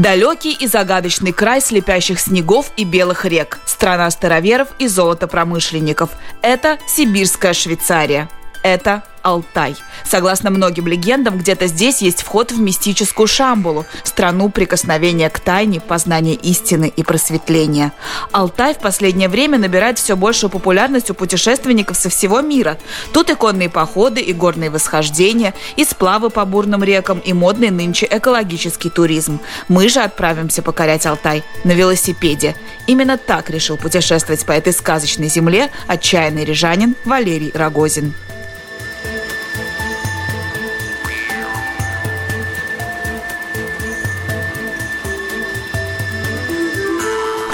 Далекий 0.00 0.56
и 0.58 0.66
загадочный 0.66 1.30
край 1.30 1.60
слепящих 1.60 2.18
снегов 2.20 2.72
и 2.78 2.84
белых 2.84 3.26
рек. 3.26 3.58
Страна 3.66 4.10
староверов 4.10 4.68
и 4.78 4.86
золотопромышленников. 4.86 6.08
Это 6.40 6.78
Сибирская 6.88 7.52
Швейцария. 7.52 8.30
Это 8.62 9.02
Алтай. 9.22 9.76
Согласно 10.04 10.50
многим 10.50 10.86
легендам, 10.86 11.38
где-то 11.38 11.66
здесь 11.66 12.02
есть 12.02 12.22
вход 12.22 12.52
в 12.52 12.60
мистическую 12.60 13.26
Шамбулу, 13.26 13.86
страну 14.04 14.48
прикосновения 14.48 15.30
к 15.30 15.40
тайне, 15.40 15.80
познания 15.80 16.34
истины 16.34 16.92
и 16.94 17.02
просветления. 17.02 17.92
Алтай 18.32 18.74
в 18.74 18.78
последнее 18.78 19.28
время 19.28 19.58
набирает 19.58 19.98
все 19.98 20.16
большую 20.16 20.50
популярность 20.50 21.10
у 21.10 21.14
путешественников 21.14 21.96
со 21.96 22.08
всего 22.08 22.40
мира. 22.40 22.78
Тут 23.12 23.30
и 23.30 23.34
конные 23.34 23.68
походы, 23.68 24.20
и 24.20 24.32
горные 24.32 24.70
восхождения, 24.70 25.54
и 25.76 25.84
сплавы 25.84 26.30
по 26.30 26.44
бурным 26.44 26.82
рекам, 26.82 27.18
и 27.18 27.32
модный 27.32 27.70
нынче 27.70 28.06
экологический 28.10 28.90
туризм. 28.90 29.40
Мы 29.68 29.88
же 29.88 30.00
отправимся 30.00 30.62
покорять 30.62 31.06
Алтай 31.06 31.42
на 31.64 31.72
велосипеде. 31.72 32.56
Именно 32.86 33.18
так 33.18 33.50
решил 33.50 33.76
путешествовать 33.76 34.44
по 34.44 34.52
этой 34.52 34.72
сказочной 34.72 35.28
земле 35.28 35.70
отчаянный 35.86 36.44
рижанин 36.44 36.96
Валерий 37.04 37.52
Рогозин. 37.54 38.14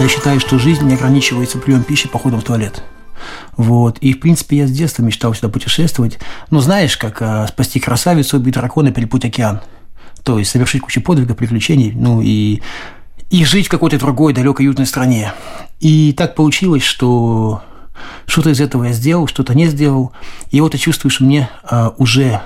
Я 0.07 0.11
считаю, 0.11 0.39
что 0.39 0.57
жизнь 0.57 0.85
не 0.85 0.95
ограничивается 0.95 1.59
приемом 1.59 1.83
пищи, 1.83 2.07
походом 2.07 2.41
в 2.41 2.45
туалет. 2.45 2.85
Вот. 3.57 3.99
И, 3.99 4.12
в 4.12 4.21
принципе, 4.21 4.59
я 4.59 4.69
с 4.69 4.71
детства 4.71 5.03
мечтал 5.03 5.35
сюда 5.35 5.49
путешествовать. 5.49 6.21
Ну, 6.49 6.61
знаешь, 6.61 6.97
как 6.97 7.21
а, 7.21 7.49
спасти 7.49 7.81
красавицу, 7.81 8.37
убить 8.37 8.55
дракона, 8.55 8.93
перепуть 8.93 9.25
океан. 9.25 9.62
То 10.23 10.39
есть 10.39 10.53
совершить 10.53 10.83
кучу 10.83 11.01
подвигов, 11.01 11.37
приключений, 11.37 11.91
ну 11.91 12.23
и, 12.23 12.62
и 13.31 13.45
жить 13.45 13.67
в 13.67 13.69
какой-то 13.69 13.99
другой 13.99 14.33
далекой 14.33 14.67
уютной 14.67 14.87
стране. 14.87 15.33
И 15.81 16.15
так 16.17 16.37
получилось, 16.37 16.84
что 16.84 17.65
что-то 18.27 18.51
из 18.51 18.61
этого 18.61 18.84
я 18.84 18.93
сделал, 18.93 19.27
что-то 19.27 19.55
не 19.55 19.67
сделал. 19.67 20.12
И 20.53 20.61
вот 20.61 20.75
я 20.75 20.79
чувствую, 20.79 21.11
что 21.11 21.25
мне 21.25 21.51
а, 21.65 21.97
уже, 21.99 22.43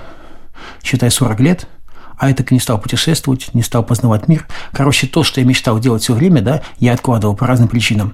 считай, 0.81 1.11
40 1.11 1.39
лет– 1.41 1.67
а 2.21 2.27
я 2.27 2.35
так 2.35 2.51
и 2.51 2.53
не 2.53 2.59
стал 2.59 2.79
путешествовать, 2.79 3.51
не 3.55 3.63
стал 3.63 3.83
познавать 3.83 4.27
мир. 4.27 4.45
Короче, 4.73 5.07
то, 5.07 5.23
что 5.23 5.41
я 5.41 5.47
мечтал 5.47 5.79
делать 5.79 6.03
все 6.03 6.13
время, 6.13 6.43
да, 6.43 6.61
я 6.77 6.93
откладывал 6.93 7.35
по 7.35 7.47
разным 7.47 7.67
причинам. 7.67 8.13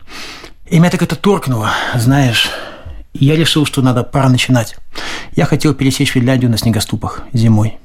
И 0.65 0.79
меня 0.79 0.89
так 0.89 1.01
это 1.01 1.17
торкнуло, 1.17 1.71
знаешь. 1.93 2.49
Я 3.13 3.35
решил, 3.35 3.65
что 3.65 3.81
надо 3.81 4.03
пора 4.03 4.29
начинать. 4.29 4.77
Я 5.35 5.43
хотел 5.43 5.73
пересечь 5.73 6.11
Финляндию 6.11 6.49
на 6.49 6.57
снегоступах 6.57 7.23
зимой. 7.33 7.79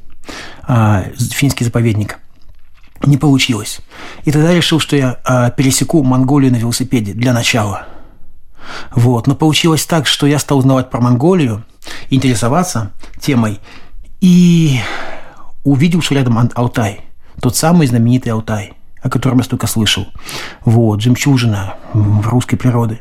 А, 0.62 1.06
финский 1.18 1.64
заповедник. 1.64 2.20
Не 3.04 3.16
получилось. 3.16 3.80
И 4.24 4.30
тогда 4.30 4.54
решил, 4.54 4.78
что 4.78 4.94
я 4.94 5.18
а, 5.24 5.50
пересеку 5.50 6.04
Монголию 6.04 6.52
на 6.52 6.56
велосипеде 6.56 7.14
для 7.14 7.32
начала. 7.32 7.88
Вот. 8.92 9.26
Но 9.26 9.34
получилось 9.34 9.86
так, 9.86 10.06
что 10.06 10.28
я 10.28 10.38
стал 10.38 10.58
узнавать 10.58 10.88
про 10.88 11.00
Монголию, 11.00 11.64
интересоваться 12.10 12.92
темой. 13.20 13.58
И 14.20 14.78
увидел, 15.64 16.02
что 16.02 16.14
рядом 16.14 16.38
Алтай, 16.54 17.00
тот 17.40 17.56
самый 17.56 17.86
знаменитый 17.86 18.32
Алтай, 18.32 18.74
о 19.02 19.08
котором 19.08 19.38
я 19.38 19.44
столько 19.44 19.66
слышал. 19.66 20.06
Вот, 20.64 21.00
жемчужина 21.00 21.74
русской 21.92 22.56
природы. 22.56 23.00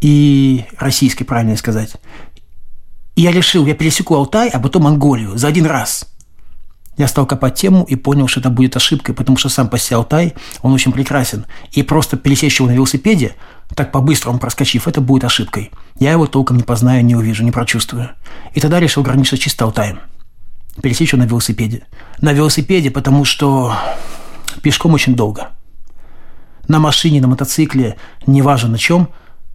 И 0.00 0.64
российской, 0.78 1.24
правильно 1.24 1.56
сказать. 1.56 1.94
И 3.14 3.22
я 3.22 3.32
решил, 3.32 3.64
я 3.66 3.74
пересеку 3.74 4.14
Алтай, 4.14 4.48
а 4.48 4.58
потом 4.60 4.82
Монголию 4.82 5.36
за 5.38 5.48
один 5.48 5.66
раз. 5.66 6.06
Я 6.98 7.08
стал 7.08 7.26
копать 7.26 7.54
тему 7.54 7.84
и 7.84 7.94
понял, 7.94 8.26
что 8.26 8.40
это 8.40 8.48
будет 8.48 8.74
ошибкой, 8.74 9.14
потому 9.14 9.36
что 9.36 9.50
сам 9.50 9.68
по 9.68 9.78
себе 9.78 9.96
Алтай, 9.96 10.34
он 10.62 10.72
очень 10.72 10.92
прекрасен. 10.92 11.44
И 11.72 11.82
просто 11.82 12.16
пересечь 12.16 12.58
его 12.58 12.68
на 12.68 12.72
велосипеде, 12.72 13.36
так 13.74 13.92
по-быстрому 13.92 14.38
проскочив, 14.38 14.88
это 14.88 15.02
будет 15.02 15.24
ошибкой. 15.24 15.70
Я 15.98 16.12
его 16.12 16.26
толком 16.26 16.56
не 16.56 16.62
познаю, 16.62 17.04
не 17.04 17.14
увижу, 17.14 17.44
не 17.44 17.52
прочувствую. 17.52 18.10
И 18.54 18.60
тогда 18.60 18.80
решил 18.80 19.02
ограничиться 19.02 19.36
чисто 19.36 19.66
Алтаем 19.66 20.00
пересечь 20.82 21.12
на 21.12 21.24
велосипеде. 21.24 21.86
На 22.20 22.32
велосипеде, 22.32 22.90
потому 22.90 23.24
что 23.24 23.76
пешком 24.62 24.94
очень 24.94 25.14
долго. 25.14 25.50
На 26.68 26.78
машине, 26.78 27.20
на 27.20 27.28
мотоцикле, 27.28 27.96
неважно 28.26 28.70
на 28.70 28.78
чем, 28.78 29.08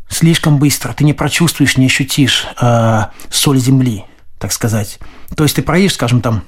слишком 0.09 0.57
быстро. 0.57 0.93
Ты 0.93 1.03
не 1.03 1.13
прочувствуешь, 1.13 1.77
не 1.77 1.85
ощутишь 1.85 2.47
э, 2.61 3.05
соль 3.29 3.59
земли, 3.59 4.05
так 4.39 4.51
сказать. 4.51 4.99
То 5.35 5.43
есть 5.43 5.55
ты 5.55 5.61
проедешь, 5.61 5.95
скажем, 5.95 6.21
там 6.21 6.43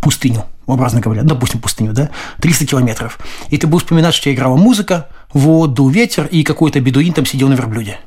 пустыню, 0.00 0.44
образно 0.66 1.00
говоря, 1.00 1.22
допустим, 1.22 1.60
пустыню, 1.60 1.92
да, 1.92 2.10
300 2.40 2.66
километров, 2.66 3.18
и 3.48 3.58
ты 3.58 3.66
будешь 3.66 3.82
вспоминать, 3.82 4.14
что 4.14 4.32
играла 4.32 4.56
музыка, 4.56 5.08
вот, 5.32 5.74
дул 5.74 5.88
ветер, 5.88 6.26
и 6.26 6.44
какой-то 6.44 6.80
бедуин 6.80 7.12
там 7.12 7.26
сидел 7.26 7.48
на 7.48 7.54
верблюде. 7.54 7.98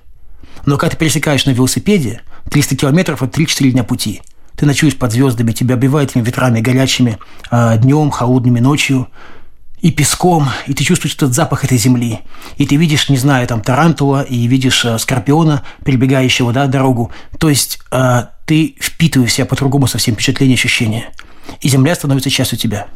Но 0.66 0.78
когда 0.78 0.92
ты 0.92 0.98
пересекаешь 0.98 1.46
на 1.46 1.52
велосипеде, 1.52 2.22
300 2.50 2.78
километров– 2.78 3.22
это 3.24 3.42
3-4 3.42 3.72
дня 3.72 3.84
пути– 3.84 4.22
ты 4.58 4.66
ночуешь 4.66 4.98
под 4.98 5.12
звездами, 5.12 5.52
тебя 5.52 5.76
обивает 5.76 6.12
этими 6.12 6.24
ветрами 6.24 6.62
горячими, 6.62 7.18
а 7.50 7.78
днем, 7.78 8.12
холодными 8.12 8.60
ночью, 8.60 9.08
и 9.82 9.92
песком, 9.92 10.48
и 10.66 10.74
ты 10.74 10.84
чувствуешь 10.84 11.16
этот 11.16 11.34
запах 11.34 11.64
этой 11.64 11.78
земли. 11.78 12.22
И 12.58 12.66
ты 12.66 12.76
видишь, 12.76 13.10
не 13.10 13.18
знаю, 13.18 13.46
там 13.48 13.62
тарантула, 13.62 14.24
и 14.24 14.48
видишь 14.48 14.84
э, 14.84 14.98
скорпиона, 14.98 15.64
перебегающего, 15.84 16.52
да, 16.54 16.66
дорогу. 16.66 17.12
То 17.38 17.50
есть 17.50 17.80
э, 17.92 18.24
ты 18.46 18.76
впитываешь 18.80 19.32
в 19.32 19.34
себя 19.36 19.46
по-другому 19.46 19.86
совсем 19.86 20.16
впечатление, 20.16 20.56
ощущения. 20.56 21.12
И 21.62 21.70
земля 21.70 21.94
становится 21.94 22.32
частью 22.32 22.58
тебя. 22.58 22.88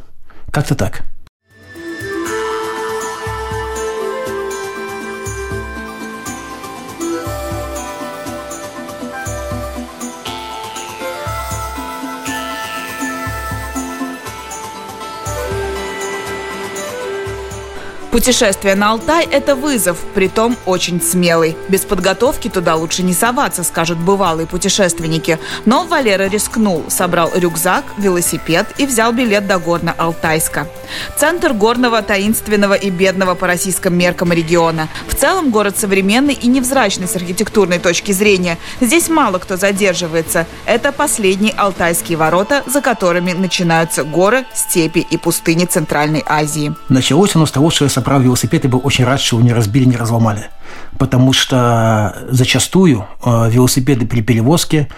Как-то 0.50 0.74
так. 0.74 1.04
Путешествие 18.10 18.74
на 18.74 18.90
Алтай– 18.90 19.24
это 19.30 19.54
вызов, 19.54 19.96
притом 20.14 20.56
очень 20.66 21.00
смелый. 21.00 21.56
Без 21.68 21.82
подготовки 21.82 22.48
туда 22.48 22.74
лучше 22.74 23.04
не 23.04 23.14
соваться, 23.14 23.62
скажут 23.62 23.98
бывалые 23.98 24.48
путешественники. 24.48 25.38
Но 25.64 25.84
Валера 25.84 26.28
рискнул, 26.28 26.84
собрал 26.88 27.30
рюкзак, 27.32 27.84
велосипед 27.98 28.66
и 28.78 28.86
взял 28.86 29.12
билет 29.12 29.46
до 29.46 29.54
Горно-Алтайска. 29.54 30.66
Центр 31.16 31.52
горного, 31.52 32.02
таинственного 32.02 32.74
и 32.74 32.90
бедного 32.90 33.36
по 33.36 33.46
российским 33.46 33.96
меркам 33.96 34.32
региона. 34.32 34.88
В 35.06 35.14
целом 35.14 35.50
город 35.50 35.78
современный 35.78 36.34
и 36.34 36.48
невзрачный 36.48 37.06
с 37.06 37.14
архитектурной 37.14 37.78
точки 37.78 38.10
зрения. 38.10 38.58
Здесь 38.80 39.08
мало 39.08 39.38
кто 39.38 39.56
задерживается. 39.56 40.48
Это 40.66 40.90
последние 40.90 41.52
алтайские 41.52 42.18
ворота, 42.18 42.64
за 42.66 42.80
которыми 42.80 43.34
начинаются 43.34 44.02
горы, 44.02 44.46
степи 44.52 44.98
и 44.98 45.16
пустыни 45.16 45.64
Центральной 45.64 46.24
Азии. 46.26 46.74
Началось 46.88 47.36
оно 47.36 47.46
с 47.46 47.52
того, 47.52 47.70
что 47.70 47.84
я 47.84 47.90
собрал 48.00 48.20
велосипед 48.20 48.64
и 48.64 48.68
был 48.68 48.80
очень 48.82 49.04
рад, 49.04 49.20
что 49.20 49.36
его 49.36 49.46
не 49.46 49.52
разбили, 49.52 49.84
не 49.84 49.96
разломали. 49.96 50.44
Потому 50.98 51.32
что 51.34 52.16
зачастую 52.30 53.06
э, 53.24 53.50
велосипеды 53.50 54.06
при 54.06 54.22
перевозке 54.22 54.88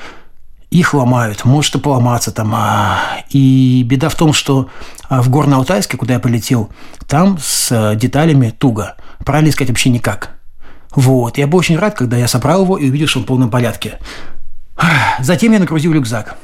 их 0.70 0.94
ломают, 0.94 1.44
может 1.44 1.74
и 1.74 1.78
поломаться 1.78 2.30
там. 2.30 2.54
А, 2.54 3.00
и 3.28 3.82
беда 3.84 4.08
в 4.08 4.14
том, 4.14 4.32
что 4.32 4.68
а, 5.08 5.20
в 5.20 5.28
Горно-Алтайске, 5.28 5.96
куда 5.96 6.14
я 6.14 6.20
полетел, 6.20 6.70
там 7.08 7.38
с 7.40 7.94
деталями 7.96 8.50
туго. 8.50 8.96
Правильно 9.24 9.52
сказать, 9.52 9.70
вообще 9.70 9.90
никак. 9.90 10.38
Вот. 10.94 11.38
Я 11.38 11.46
был 11.46 11.58
очень 11.58 11.76
рад, 11.76 11.94
когда 11.94 12.16
я 12.16 12.28
собрал 12.28 12.62
его 12.62 12.78
и 12.78 12.88
увидел, 12.88 13.06
что 13.06 13.18
он 13.18 13.24
в 13.24 13.28
полном 13.28 13.50
порядке. 13.50 13.98
Затем 15.20 15.52
я 15.52 15.58
нагрузил 15.58 15.92
рюкзак. 15.92 16.36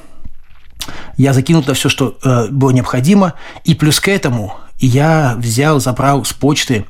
Я 1.16 1.32
закинул 1.32 1.62
туда 1.62 1.74
все, 1.74 1.88
что 1.88 2.18
э, 2.22 2.48
было 2.50 2.70
необходимо. 2.70 3.34
И 3.64 3.74
плюс 3.74 4.00
к 4.00 4.08
этому 4.08 4.54
я 4.86 5.34
взял, 5.38 5.80
забрал 5.80 6.24
с 6.24 6.32
почты 6.32 6.84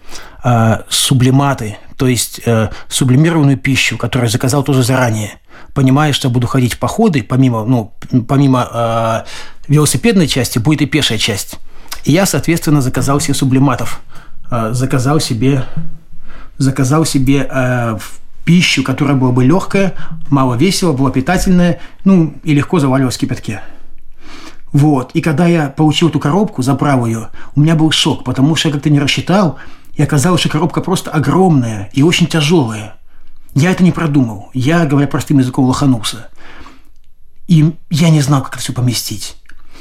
э, 0.44 0.78
сублиматы, 0.88 1.78
то 1.96 2.06
есть 2.06 2.40
э, 2.44 2.68
сублимированную 2.88 3.56
пищу, 3.56 3.96
которую 3.96 4.30
заказал 4.30 4.62
тоже 4.62 4.82
заранее. 4.82 5.38
Понимая, 5.74 6.12
что 6.12 6.30
буду 6.30 6.46
ходить 6.46 6.74
в 6.74 6.78
походы, 6.78 7.22
помимо, 7.22 7.64
ну, 7.64 7.92
помимо 8.26 8.68
э, 8.72 9.22
велосипедной 9.68 10.28
части, 10.28 10.58
будет 10.58 10.82
и 10.82 10.86
пешая 10.86 11.18
часть. 11.18 11.56
И 12.04 12.12
я, 12.12 12.26
соответственно, 12.26 12.80
заказал 12.80 13.20
себе 13.20 13.34
сублиматов. 13.34 14.00
Э, 14.50 14.70
заказал 14.72 15.20
себе, 15.20 15.64
заказал 16.56 17.04
себе 17.04 17.48
э, 17.50 17.98
пищу, 18.44 18.82
которая 18.82 19.16
была 19.16 19.32
бы 19.32 19.44
легкая, 19.44 19.94
мало 20.30 20.54
весело, 20.54 20.92
была 20.92 21.10
питательная, 21.10 21.80
ну, 22.04 22.34
и 22.44 22.54
легко 22.54 22.78
заваливалась 22.78 23.16
в 23.16 23.20
кипятке. 23.20 23.60
Вот. 24.72 25.12
И 25.12 25.20
когда 25.20 25.46
я 25.46 25.68
получил 25.68 26.08
эту 26.08 26.18
коробку, 26.18 26.62
забрал 26.62 27.06
ее, 27.06 27.30
у 27.54 27.60
меня 27.60 27.74
был 27.74 27.90
шок, 27.90 28.24
потому 28.24 28.54
что 28.56 28.68
я 28.68 28.74
как-то 28.74 28.90
не 28.90 29.00
рассчитал, 29.00 29.58
и 29.94 30.02
оказалось, 30.02 30.40
что 30.40 30.48
коробка 30.48 30.80
просто 30.80 31.10
огромная 31.10 31.90
и 31.92 32.02
очень 32.02 32.26
тяжелая. 32.26 32.96
Я 33.54 33.72
это 33.72 33.82
не 33.82 33.92
продумал. 33.92 34.50
Я, 34.54 34.84
говоря 34.86 35.08
простым 35.08 35.38
языком, 35.38 35.64
лоханулся. 35.64 36.28
И 37.48 37.74
я 37.90 38.10
не 38.10 38.20
знал, 38.20 38.42
как 38.42 38.54
это 38.54 38.62
все 38.62 38.72
поместить. 38.72 39.36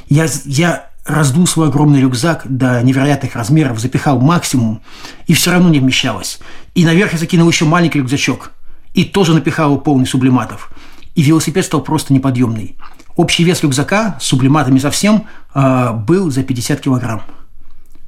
Я, 0.08 0.26
я 0.46 0.88
раздул 1.04 1.46
свой 1.46 1.68
огромный 1.68 2.00
рюкзак 2.00 2.42
до 2.48 2.82
невероятных 2.82 3.36
размеров, 3.36 3.78
запихал 3.78 4.20
максимум, 4.20 4.82
и 5.26 5.34
все 5.34 5.52
равно 5.52 5.68
не 5.68 5.80
вмещалось. 5.80 6.38
И 6.74 6.84
наверх 6.84 7.12
я 7.12 7.18
закинул 7.18 7.48
еще 7.48 7.66
маленький 7.66 7.98
рюкзачок, 7.98 8.52
и 8.94 9.04
тоже 9.04 9.34
напихал 9.34 9.78
полный 9.78 10.06
сублиматов. 10.06 10.70
И 11.14 11.22
велосипед 11.22 11.64
стал 11.64 11.82
просто 11.82 12.12
неподъемный. 12.12 12.76
Общий 13.18 13.42
вес 13.42 13.64
рюкзака 13.64 14.16
с 14.20 14.26
сублиматами 14.26 14.78
совсем 14.78 15.26
э, 15.52 15.92
был 15.92 16.30
за 16.30 16.44
50 16.44 16.80
килограмм. 16.80 17.22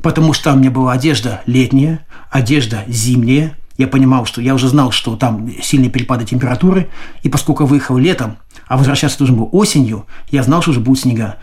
Потому 0.03 0.33
что 0.33 0.45
там 0.45 0.59
у 0.59 0.61
меня 0.61 0.71
была 0.71 0.93
одежда 0.93 1.43
летняя, 1.47 2.07
одежда 2.31 2.85
зимняя. 2.87 3.59
Я 3.77 3.89
понимал, 3.89 4.25
что 4.25 4.41
я 4.41 4.55
уже 4.55 4.69
знал, 4.69 4.93
что 4.93 5.17
там 5.17 5.51
сильные 5.61 5.91
перепады 5.91 6.25
температуры. 6.25 6.91
И 7.25 7.29
поскольку 7.29 7.67
выехал 7.67 7.99
летом, 7.99 8.37
а 8.69 8.77
возвращаться 8.77 9.19
должен 9.19 9.35
был 9.35 9.49
осенью, 9.51 10.07
я 10.31 10.45
знал, 10.45 10.63
что 10.63 10.71
уже 10.71 10.79
будут 10.79 11.01
снега. 11.01 11.39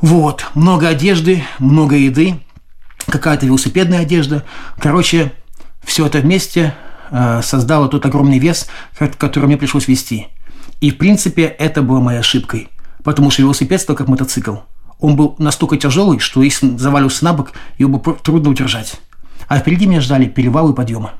Вот, 0.00 0.46
много 0.54 0.86
одежды, 0.86 1.42
много 1.58 1.96
еды, 1.96 2.36
какая-то 3.06 3.46
велосипедная 3.46 4.02
одежда. 4.02 4.44
Короче, 4.78 5.32
все 5.82 6.06
это 6.06 6.18
вместе 6.18 6.72
э, 7.10 7.40
создало 7.42 7.88
тот 7.88 8.06
огромный 8.06 8.38
вес, 8.38 8.68
который 9.18 9.46
мне 9.46 9.56
пришлось 9.56 9.88
вести. 9.88 10.28
И, 10.80 10.92
в 10.92 10.98
принципе, 10.98 11.46
это 11.46 11.82
было 11.82 11.98
моей 11.98 12.20
ошибкой, 12.20 12.68
потому 13.04 13.30
что 13.30 13.42
велосипед 13.42 13.80
стал 13.80 13.96
как 13.96 14.08
мотоцикл. 14.08 14.56
Он 14.98 15.16
был 15.16 15.34
настолько 15.38 15.76
тяжелый, 15.76 16.18
что 16.18 16.42
если 16.42 16.76
завалился 16.76 17.24
на 17.24 17.32
бок, 17.32 17.52
его 17.78 17.98
было 17.98 18.16
трудно 18.16 18.50
удержать. 18.50 19.00
А 19.48 19.58
впереди 19.58 19.86
меня 19.86 20.00
ждали 20.00 20.26
перевалы 20.26 20.72
и 20.72 20.74
подъемы. 20.74 21.10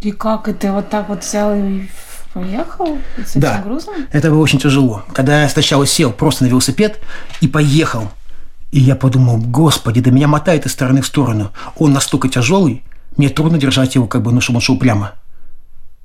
И 0.00 0.12
как? 0.12 0.48
И 0.48 0.52
ты 0.52 0.70
вот 0.70 0.88
так 0.90 1.08
вот 1.08 1.24
взял 1.24 1.52
и 1.54 1.88
Поехал 2.32 2.98
с 3.16 3.30
этим 3.30 3.40
да, 3.40 3.62
грузом? 3.62 3.94
это 4.12 4.30
было 4.30 4.40
очень 4.40 4.58
тяжело. 4.58 5.02
Когда 5.12 5.42
я 5.42 5.48
сначала 5.48 5.86
сел 5.86 6.12
просто 6.12 6.44
на 6.44 6.48
велосипед 6.48 7.00
и 7.40 7.48
поехал, 7.48 8.10
и 8.70 8.80
я 8.80 8.96
подумал, 8.96 9.38
господи, 9.38 10.00
да 10.00 10.10
меня 10.10 10.28
мотает 10.28 10.66
из 10.66 10.72
стороны 10.72 11.00
в 11.00 11.06
сторону. 11.06 11.52
Он 11.76 11.92
настолько 11.92 12.28
тяжелый, 12.28 12.84
мне 13.16 13.30
трудно 13.30 13.58
держать 13.58 13.94
его, 13.94 14.06
как 14.06 14.22
бы, 14.22 14.30
ну, 14.30 14.40
чтобы 14.40 14.58
он 14.58 14.60
шел 14.60 14.78
прямо. 14.78 15.12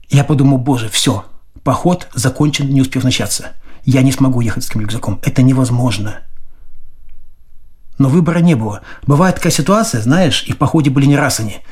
Я 0.09 0.23
подумал, 0.23 0.57
боже, 0.57 0.89
все, 0.89 1.25
поход 1.63 2.07
закончен, 2.13 2.69
не 2.69 2.81
успев 2.81 3.03
начаться. 3.03 3.51
Я 3.85 4.01
не 4.01 4.11
смогу 4.11 4.41
ехать 4.41 4.63
с 4.63 4.69
этим 4.69 4.81
рюкзаком. 4.81 5.19
Это 5.23 5.41
невозможно. 5.41 6.21
Но 7.97 8.09
выбора 8.09 8.39
не 8.39 8.55
было. 8.55 8.81
Бывает 9.05 9.35
такая 9.35 9.51
ситуация, 9.51 10.01
знаешь, 10.01 10.43
и 10.47 10.53
в 10.53 10.57
походе 10.57 10.89
были 10.89 11.05
не 11.05 11.17
раз 11.17 11.39
они– 11.39 11.57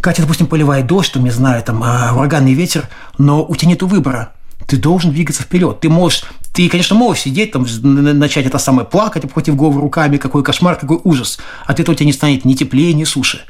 Катя, 0.00 0.22
допустим, 0.22 0.46
поливает 0.46 0.86
дождь, 0.86 1.12
там, 1.12 1.24
не 1.24 1.30
знаю, 1.30 1.62
там, 1.62 1.82
а, 1.82 2.12
ураганный 2.14 2.54
ветер, 2.54 2.88
но 3.18 3.44
у 3.44 3.54
тебя 3.56 3.70
нет 3.70 3.82
выбора. 3.82 4.32
Ты 4.66 4.76
должен 4.76 5.12
двигаться 5.12 5.42
вперед. 5.42 5.80
Ты 5.80 5.88
можешь, 5.88 6.24
ты, 6.52 6.68
конечно, 6.68 6.94
можешь 6.94 7.22
сидеть, 7.22 7.52
там, 7.52 7.66
начать 7.82 8.46
это 8.46 8.58
самое 8.58 8.86
плакать, 8.86 9.30
против 9.30 9.56
голову 9.56 9.80
руками, 9.80 10.18
какой 10.18 10.42
кошмар, 10.42 10.76
какой 10.76 11.00
ужас. 11.04 11.38
От 11.66 11.80
этого 11.80 11.94
у 11.94 11.96
тебя 11.96 12.06
не 12.06 12.12
станет 12.12 12.44
ни 12.44 12.54
теплее, 12.54 12.92
ни 12.92 13.04
суше. 13.04 13.40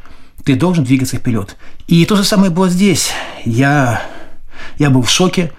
Ты 0.44 0.54
должен 0.54 0.84
двигаться 0.84 1.16
вперед. 1.16 1.56
И 1.86 2.04
то 2.04 2.16
же 2.16 2.24
самое 2.24 2.50
было 2.50 2.68
здесь. 2.68 3.10
Я, 3.44 4.02
я 4.78 4.90
был 4.90 5.02
в 5.02 5.10
шоке. 5.10 5.52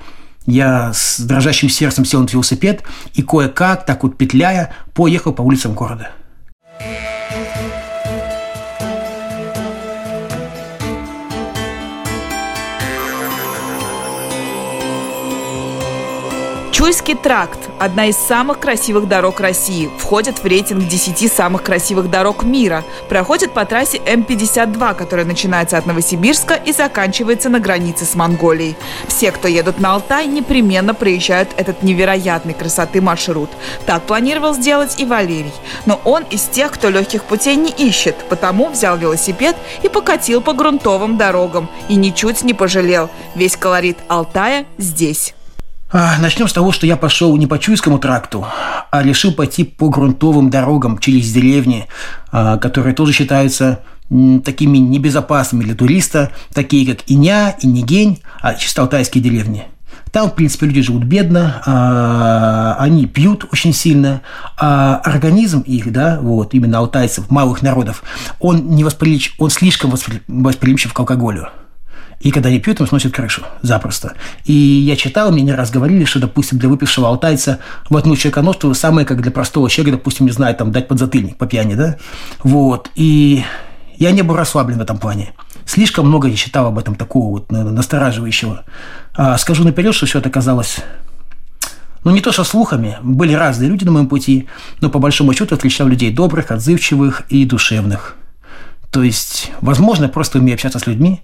Я 0.45 0.94
с 0.94 1.19
дрожащим 1.19 1.69
сердцем 1.69 2.06
сел 2.06 2.21
на 2.21 2.27
велосипед 2.27 2.83
и 3.13 3.21
кое-как, 3.21 3.86
так 3.86 4.03
вот 4.03 4.18
петляя, 4.18 4.74
поехал 4.94 5.33
по 5.33 5.41
улицам 5.41 5.74
города. 5.74 6.12
Чуйский 16.79 17.15
тракт– 17.15 17.59
одна 17.77 18.05
из 18.05 18.15
самых 18.15 18.61
красивых 18.61 19.09
дорог 19.09 19.41
России. 19.41 19.89
Входит 19.97 20.39
в 20.39 20.45
рейтинг 20.45 20.87
10 20.87 21.29
самых 21.29 21.61
красивых 21.61 22.09
дорог 22.09 22.43
мира. 22.43 22.85
Проходит 23.09 23.51
по 23.51 23.65
трассе 23.65 24.01
М-52, 24.05 24.95
которая 24.95 25.25
начинается 25.25 25.77
от 25.77 25.85
Новосибирска 25.85 26.53
и 26.53 26.71
заканчивается 26.71 27.49
на 27.49 27.59
границе 27.59 28.05
с 28.05 28.15
Монголией. 28.15 28.77
Все, 29.09 29.33
кто 29.33 29.49
едут 29.49 29.81
на 29.81 29.93
Алтай, 29.93 30.25
непременно 30.25 30.93
проезжают 30.93 31.49
этот 31.57 31.83
невероятной 31.83 32.53
красоты 32.53 33.01
маршрут. 33.01 33.49
Так 33.85 34.03
планировал 34.03 34.53
сделать 34.53 35.01
и 35.01 35.05
Валерий. 35.05 35.51
Но 35.85 35.99
он 36.05 36.23
из 36.29 36.43
тех, 36.43 36.71
кто 36.71 36.87
легких 36.87 37.25
путей 37.25 37.57
не 37.57 37.71
ищет, 37.71 38.15
потому 38.29 38.69
взял 38.69 38.97
велосипед 38.97 39.57
и 39.83 39.89
покатил 39.89 40.39
по 40.39 40.53
грунтовым 40.53 41.17
дорогам. 41.17 41.69
И 41.89 41.97
ничуть 41.97 42.41
не 42.43 42.53
пожалел. 42.53 43.09
Весь 43.35 43.57
колорит 43.57 43.97
Алтая 44.07 44.65
здесь. 44.77 45.33
А, 45.91 46.19
начнем 46.19 46.47
с 46.47 46.53
того, 46.53 46.71
что 46.71 46.86
я 46.86 46.95
пошел 46.97 47.36
не 47.36 47.47
по 47.47 47.57
Чуйскому 47.57 47.97
тракту, 47.97 48.45
а 48.91 49.01
решил 49.01 49.33
пойти 49.33 49.63
по 49.63 49.89
грунтовым 49.89 50.51
дорогам 50.51 51.00
через 51.00 51.31
деревни, 51.31 51.88
а, 52.31 52.57
которые 52.57 52.94
тоже 52.94 53.12
считаются 53.12 53.81
такими 54.44 54.77
небезопасными 54.77 55.63
для 55.63 55.75
туриста, 55.75 56.31
такие 56.53 56.86
как 56.86 57.09
Иня, 57.09 57.56
Инигень, 57.62 58.21
а 58.41 58.53
чисто 58.53 58.83
алтайские 58.83 59.24
деревни. 59.24 59.65
Там, 60.12 60.30
в 60.30 60.36
принципе, 60.36 60.68
люди 60.68 60.81
живут 60.81 61.03
бедно, 61.06 61.62
а, 61.65 62.75
они 62.80 63.07
пьют 63.07 63.45
очень 63.51 63.74
сильно, 63.74 64.21
а 64.57 64.97
организм 65.03 65.62
их, 65.62 65.91
да, 65.91 66.19
вот, 66.21 66.53
именно 66.53 66.77
алтайцев, 66.80 67.31
малых 67.31 67.63
народов, 67.63 68.03
он, 68.39 68.69
не 68.69 68.83
восприлич, 68.83 69.33
он 69.39 69.50
слишком 69.50 69.91
восприимчив 70.27 70.94
к 70.94 71.00
алкоголю. 71.00 71.50
И 72.19 72.31
когда 72.31 72.50
они 72.50 72.60
пьют, 72.60 72.80
им 72.81 72.88
сносит 72.88 73.13
крышу 73.13 73.44
запросто. 73.62 74.13
И 74.44 74.54
я 74.54 74.95
читал, 74.95 75.31
мне 75.31 75.42
не 75.42 75.54
раз 75.54 75.71
говорили, 75.71 76.03
что, 76.03 76.20
допустим, 76.20 76.60
для 76.60 76.67
выпившего 76.67 77.08
алтайца 77.08 77.60
воткнуть 77.89 78.20
человека 78.20 78.74
самое, 78.74 79.08
как 79.08 79.22
для 79.22 79.32
простого 79.32 79.70
человека, 79.70 79.98
допустим, 79.98 80.25
не 80.25 80.32
знаю, 80.32 80.55
там, 80.55 80.72
дать 80.72 80.88
подзатыльник 80.88 81.38
по 81.38 81.46
пьяни, 81.46 81.75
да? 81.75 81.98
Вот. 82.43 82.89
И 82.96 83.43
я 83.96 84.12
не 84.12 84.22
был 84.22 84.36
расслаблен 84.36 84.77
в 84.77 84.82
этом 84.82 84.98
плане. 84.98 85.34
Слишком 85.65 86.08
много 86.08 86.27
я 86.27 86.36
читал 86.36 86.67
об 86.67 86.77
этом 86.77 86.96
такого 86.96 87.29
вот 87.32 87.51
настораживающего. 87.51 88.65
А 89.13 89.38
скажу 89.38 89.63
наперед, 89.63 89.93
что 89.96 90.05
все 90.05 90.20
это 90.20 90.29
оказалось 90.29 90.79
ну, 92.03 92.12
не 92.12 92.22
то 92.22 92.32
что 92.32 92.43
слухами, 92.43 92.98
были 93.03 93.34
разные 93.34 93.70
люди 93.70 93.84
на 93.84 93.91
моем 93.91 94.08
пути, 94.08 94.48
но 94.79 94.89
по 94.89 95.00
большому 95.00 95.34
счету 95.34 95.55
отличал 95.55 95.88
людей 95.88 96.12
добрых, 96.12 96.50
отзывчивых 96.50 97.24
и 97.29 97.46
душевных. 97.46 98.15
То 98.89 99.03
есть, 99.03 99.51
возможно, 99.62 100.08
просто 100.08 100.39
умею 100.39 100.55
общаться 100.55 100.79
с 100.79 100.88
людьми, 100.88 101.22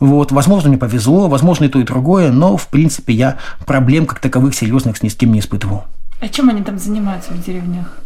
вот, 0.00 0.32
возможно, 0.32 0.68
мне 0.68 0.78
повезло, 0.78 1.28
возможно, 1.28 1.64
и 1.64 1.68
то, 1.68 1.78
и 1.80 1.84
другое, 1.84 2.30
но, 2.30 2.56
в 2.56 2.68
принципе, 2.68 3.12
я 3.12 3.36
проблем 3.66 4.06
как 4.06 4.20
таковых 4.20 4.54
серьезных 4.54 5.02
ни 5.02 5.08
с 5.08 5.14
кем 5.14 5.32
не 5.32 5.40
испытывал. 5.40 5.84
А 6.20 6.28
чем 6.28 6.48
они 6.48 6.62
там 6.62 6.78
занимаются 6.78 7.32
в 7.32 7.44
деревнях? 7.44 7.98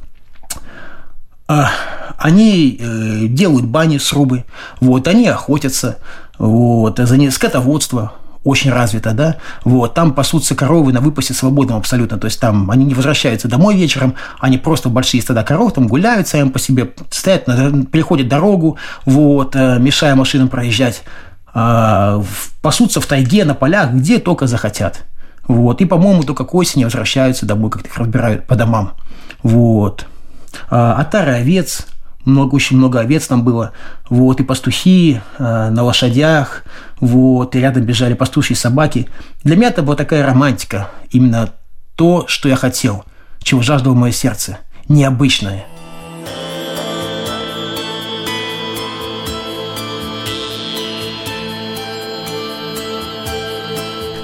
А, 1.47 1.71
они 2.19 2.79
э, 2.79 3.27
делают 3.29 3.65
бани, 3.65 3.99
срубы, 3.99 4.45
вот, 4.81 5.09
они 5.09 5.27
охотятся, 5.29 5.99
вот, 6.39 6.99
за 6.99 7.31
скотоводство, 7.31 8.13
очень 8.45 8.71
развито, 8.71 9.13
да, 9.13 9.37
вот, 9.65 9.95
там 9.95 10.15
пасутся 10.15 10.55
коровы 10.55 10.93
на 10.93 11.01
выпасе 11.01 11.35
свободном 11.35 11.79
абсолютно, 11.79 12.19
то 12.19 12.27
есть 12.27 12.41
там 12.41 12.71
они 12.71 12.85
не 12.85 12.95
возвращаются 12.95 13.49
домой 13.49 13.77
вечером, 13.77 14.15
они 14.41 14.59
просто 14.59 14.89
большие 14.89 15.23
стада 15.23 15.43
коров 15.43 15.73
там 15.73 15.87
гуляют 15.87 16.29
сами 16.29 16.49
по 16.49 16.59
себе, 16.59 16.91
стоят, 17.11 17.47
переходят 17.91 18.29
дорогу, 18.29 18.77
вот, 19.05 19.57
э, 19.57 19.79
мешая 19.79 20.15
машинам 20.15 20.49
проезжать, 20.49 21.03
а, 21.61 22.23
пасутся 22.63 23.01
в 23.01 23.07
тайге, 23.07 23.45
на 23.45 23.55
полях, 23.55 23.93
где 23.93 24.21
только 24.21 24.47
захотят. 24.47 25.05
Вот. 25.49 25.81
И, 25.81 25.87
по-моему, 25.87 26.23
только 26.23 26.45
к 26.45 26.55
осени 26.55 26.85
возвращаются 26.85 27.47
домой, 27.47 27.71
как-то 27.71 27.89
их 27.89 27.99
разбирают 27.99 28.47
по 28.47 28.55
домам. 28.55 28.93
Вот. 29.43 30.07
А, 30.71 30.95
отары 30.95 31.33
овец, 31.33 31.89
много, 32.25 32.55
очень 32.55 32.77
много 32.77 33.01
овец 33.01 33.27
там 33.27 33.43
было, 33.43 33.73
вот, 34.09 34.39
и 34.39 34.45
пастухи 34.45 35.21
э, 35.39 35.71
на 35.71 35.83
лошадях, 35.83 36.63
вот, 37.01 37.57
и 37.57 37.61
рядом 37.61 37.85
бежали 37.85 38.15
пастушьи 38.15 38.55
собаки. 38.55 39.09
Для 39.43 39.57
меня 39.57 39.69
это 39.69 39.83
была 39.83 39.97
такая 39.97 40.25
романтика, 40.27 40.91
именно 41.11 41.55
то, 41.97 42.27
что 42.29 42.49
я 42.49 42.57
хотел, 42.57 43.05
чего 43.43 43.63
жаждало 43.63 43.95
мое 43.95 44.13
сердце, 44.13 44.59
необычное– 44.89 45.65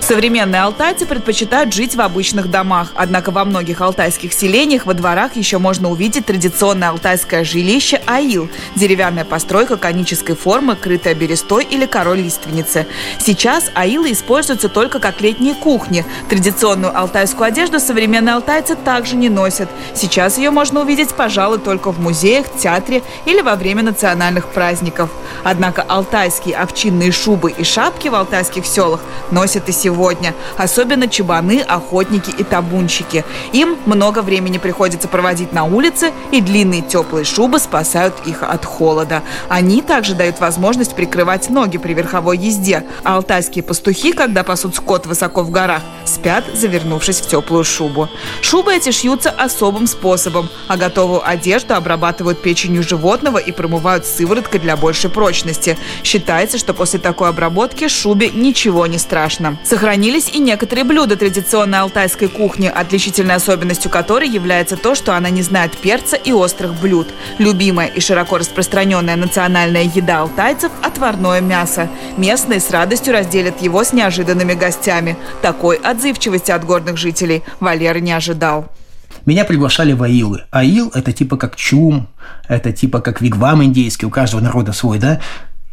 Современные 0.07 0.61
алтайцы 0.61 1.07
предпочитают 1.07 1.73
жить 1.73 1.97
в 1.97 2.01
обычных 2.03 2.51
домах, 2.51 2.93
однако 2.95 3.31
во 3.31 3.43
многих 3.47 3.81
алтайских 3.81 4.35
селениях 4.35 4.85
во 4.85 4.93
дворах 4.93 5.35
еще 5.35 5.57
можно 5.57 5.89
увидеть 5.89 6.27
традиционное 6.27 6.91
алтайское 6.91 7.43
жилище 7.43 8.03
аил– 8.05 8.51
деревянная 8.77 9.25
постройка 9.25 9.79
конической 9.79 10.37
формы, 10.37 10.77
крытая 10.77 11.15
берестой 11.15 11.65
или 11.65 11.87
корой 11.87 12.21
лиственницы. 12.21 12.87
Сейчас 13.19 13.71
аилы 13.75 14.13
используются 14.13 14.69
только 14.69 14.99
как 14.99 15.23
летние 15.23 15.55
кухни. 15.55 16.05
Традиционную 16.29 16.95
алтайскую 16.95 17.47
одежду 17.47 17.81
современные 17.81 18.35
алтайцы 18.35 18.77
также 18.77 19.17
не 19.17 19.31
носят. 19.31 19.71
Сейчас 19.95 20.37
ее 20.37 20.51
можно 20.51 20.83
увидеть, 20.83 21.15
пожалуй, 21.15 21.61
только 21.61 21.93
в 21.93 21.99
музеях, 21.99 22.45
театре 22.59 23.03
или 23.25 23.41
во 23.41 23.57
время 23.57 23.83
национальных 23.83 24.49
праздников. 24.49 25.09
Однако 25.45 25.81
алтайские 25.81 26.57
овчинные 26.57 27.11
шубы 27.11 27.53
и 27.53 27.65
шапки 27.65 28.09
в 28.09 28.15
алтайских 28.15 28.67
селах 28.67 29.01
носят 29.31 29.71
и 29.71 29.73
сегодня. 29.73 29.94
Особенно 30.57 31.09
чебаны, 31.09 31.61
охотники 31.61 32.31
и 32.31 32.45
табунщики. 32.45 33.25
Им 33.53 33.77
много 33.87 34.23
времени 34.23 34.59
приходится 34.59 35.09
проводить 35.09 35.53
на 35.53 35.65
улице, 35.65 36.13
и 36.31 36.41
длинные 36.41 36.83
теплые 36.83 37.25
шубы 37.25 37.59
спасают 37.59 38.15
их 38.27 38.43
от 38.43 38.65
холода. 38.65 39.23
Они 39.49 39.83
также 39.83 40.15
дают 40.15 40.41
возможность 40.41 40.95
прикрывать 40.95 41.51
ноги 41.51 41.79
при 41.79 41.95
верховой 41.95 42.39
езде. 42.39 42.85
А 43.03 43.17
алтайские 43.17 43.63
пастухи, 43.63 44.13
когда 44.13 44.43
пасут 44.43 44.75
скот 44.77 45.07
высоко 45.07 45.43
в 45.43 45.51
горах, 45.51 45.83
спят, 46.05 46.45
завернувшись 46.55 47.21
в 47.21 47.29
теплую 47.29 47.65
шубу. 47.65 48.09
Шубы 48.41 48.75
эти 48.75 48.91
шьются 48.91 49.31
особым 49.31 49.87
способом, 49.87 50.49
а 50.69 50.77
готовую 50.77 51.27
одежду 51.27 51.75
обрабатывают 51.75 52.43
печенью 52.43 52.83
животного 52.83 53.39
и 53.39 53.53
промывают 53.53 54.07
сывороткой 54.07 54.61
для 54.61 54.77
большей 54.77 55.11
прочности. 55.11 55.79
Считается, 56.03 56.59
что 56.59 56.75
после 56.75 56.99
такой 56.99 57.29
обработки 57.29 57.89
шубе 57.89 58.31
ничего 58.31 58.87
не 58.87 58.99
страшно. 58.99 59.59
Сохранились 59.85 60.31
и 60.31 60.38
некоторые 60.38 60.85
блюда 60.85 61.14
традиционной 61.14 61.81
алтайской 61.81 62.29
кухни, 62.29 62.69
отличительной 62.75 63.35
особенностью 63.35 63.91
которой 63.91 64.26
является 64.26 64.79
то, 64.79 64.95
что 64.95 65.14
она 65.14 65.29
не 65.29 65.43
знает 65.43 65.76
перца 65.76 66.17
и 66.17 66.33
острых 66.33 66.81
блюд. 66.81 67.09
Любимая 67.37 67.88
и 67.88 68.00
широко 68.00 68.38
распространенная 68.38 69.17
национальная 69.17 69.83
еда 69.83 70.21
алтайцев– 70.21 70.73
отварное 70.83 71.43
мясо. 71.43 71.91
Местные 72.17 72.61
с 72.61 72.71
радостью 72.71 73.12
разделят 73.12 73.61
его 73.61 73.85
с 73.85 73.93
неожиданными 73.93 74.55
гостями. 74.55 75.19
Такой 75.43 75.76
отзывчивости 75.76 76.50
от 76.50 76.64
горных 76.64 76.97
жителей 76.97 77.43
Валера 77.61 77.99
не 77.99 78.12
ожидал. 78.12 78.73
Меня 79.26 79.45
приглашали 79.45 79.93
в 79.93 80.03
аилы. 80.03 80.45
Аил– 80.50 80.93
это 80.95 81.12
типа 81.12 81.37
как 81.37 81.57
чум, 81.57 82.09
это 82.49 82.73
типа 82.73 83.03
как 83.03 83.21
вигвам 83.21 83.62
индейский, 83.62 84.07
у 84.07 84.11
каждого 84.11 84.41
народа 84.41 84.73
свой, 84.73 84.99
да? 84.99 85.21